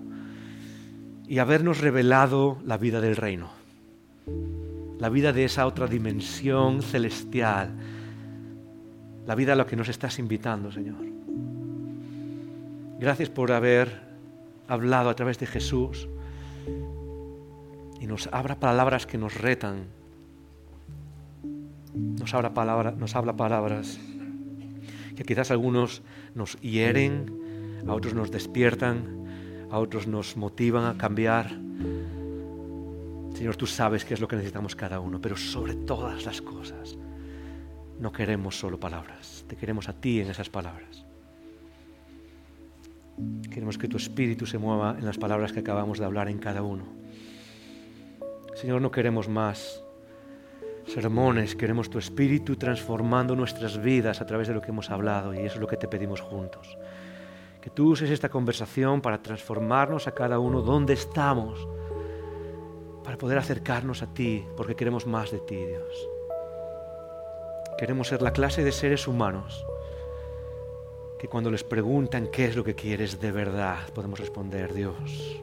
[1.27, 3.51] y habernos revelado la vida del reino,
[4.97, 7.75] la vida de esa otra dimensión celestial,
[9.27, 11.05] la vida a la que nos estás invitando, Señor.
[12.99, 14.01] Gracias por haber
[14.67, 16.09] hablado a través de Jesús
[18.01, 19.83] y nos abra palabras que nos retan.
[21.93, 23.99] Nos habla, palabra, nos habla palabras
[25.15, 26.01] que quizás algunos
[26.33, 27.44] nos hieren,
[27.87, 31.49] a otros nos despiertan, a otros nos motivan a cambiar.
[33.33, 36.97] Señor, tú sabes qué es lo que necesitamos cada uno, pero sobre todas las cosas,
[37.99, 41.05] no queremos solo palabras, te queremos a ti en esas palabras.
[43.49, 46.61] Queremos que tu espíritu se mueva en las palabras que acabamos de hablar en cada
[46.61, 46.85] uno.
[48.55, 49.81] Señor, no queremos más
[50.87, 55.39] sermones, queremos tu espíritu transformando nuestras vidas a través de lo que hemos hablado y
[55.39, 56.77] eso es lo que te pedimos juntos.
[57.65, 61.67] Que tú uses esta conversación para transformarnos a cada uno donde estamos,
[63.03, 66.09] para poder acercarnos a ti, porque queremos más de ti, Dios.
[67.79, 69.65] Queremos ser la clase de seres humanos
[71.17, 75.41] que cuando les preguntan qué es lo que quieres de verdad, podemos responder Dios,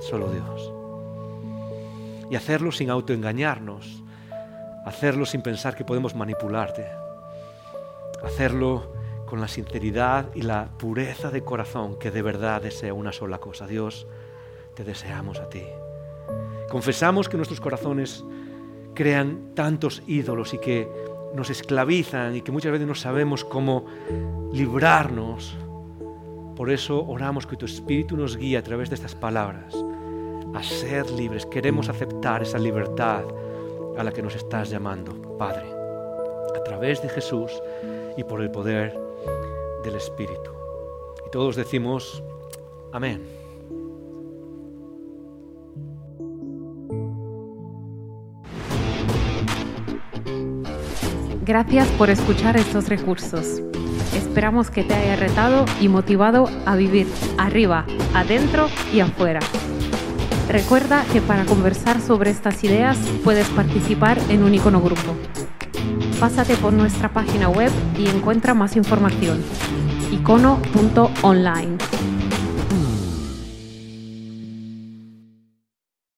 [0.00, 0.72] solo Dios.
[2.32, 4.02] Y hacerlo sin autoengañarnos,
[4.84, 6.88] hacerlo sin pensar que podemos manipularte,
[8.24, 8.98] hacerlo
[9.30, 13.68] con la sinceridad y la pureza de corazón que de verdad desea una sola cosa.
[13.68, 14.08] Dios,
[14.74, 15.62] te deseamos a ti.
[16.68, 18.24] Confesamos que nuestros corazones
[18.92, 20.88] crean tantos ídolos y que
[21.32, 23.86] nos esclavizan y que muchas veces no sabemos cómo
[24.52, 25.56] librarnos.
[26.56, 29.76] Por eso oramos que tu Espíritu nos guíe a través de estas palabras
[30.54, 31.46] a ser libres.
[31.46, 33.22] Queremos aceptar esa libertad
[33.96, 35.72] a la que nos estás llamando, Padre,
[36.58, 37.52] a través de Jesús
[38.16, 39.09] y por el poder
[39.84, 40.50] del Espíritu.
[41.26, 42.22] Y todos decimos,
[42.92, 43.40] amén.
[51.42, 53.60] Gracias por escuchar estos recursos.
[54.14, 57.08] Esperamos que te haya retado y motivado a vivir
[57.38, 59.40] arriba, adentro y afuera.
[60.48, 65.16] Recuerda que para conversar sobre estas ideas puedes participar en un icono grupo.
[66.20, 69.42] Pásate por nuestra página web y encuentra más información.
[70.12, 71.78] icono.online.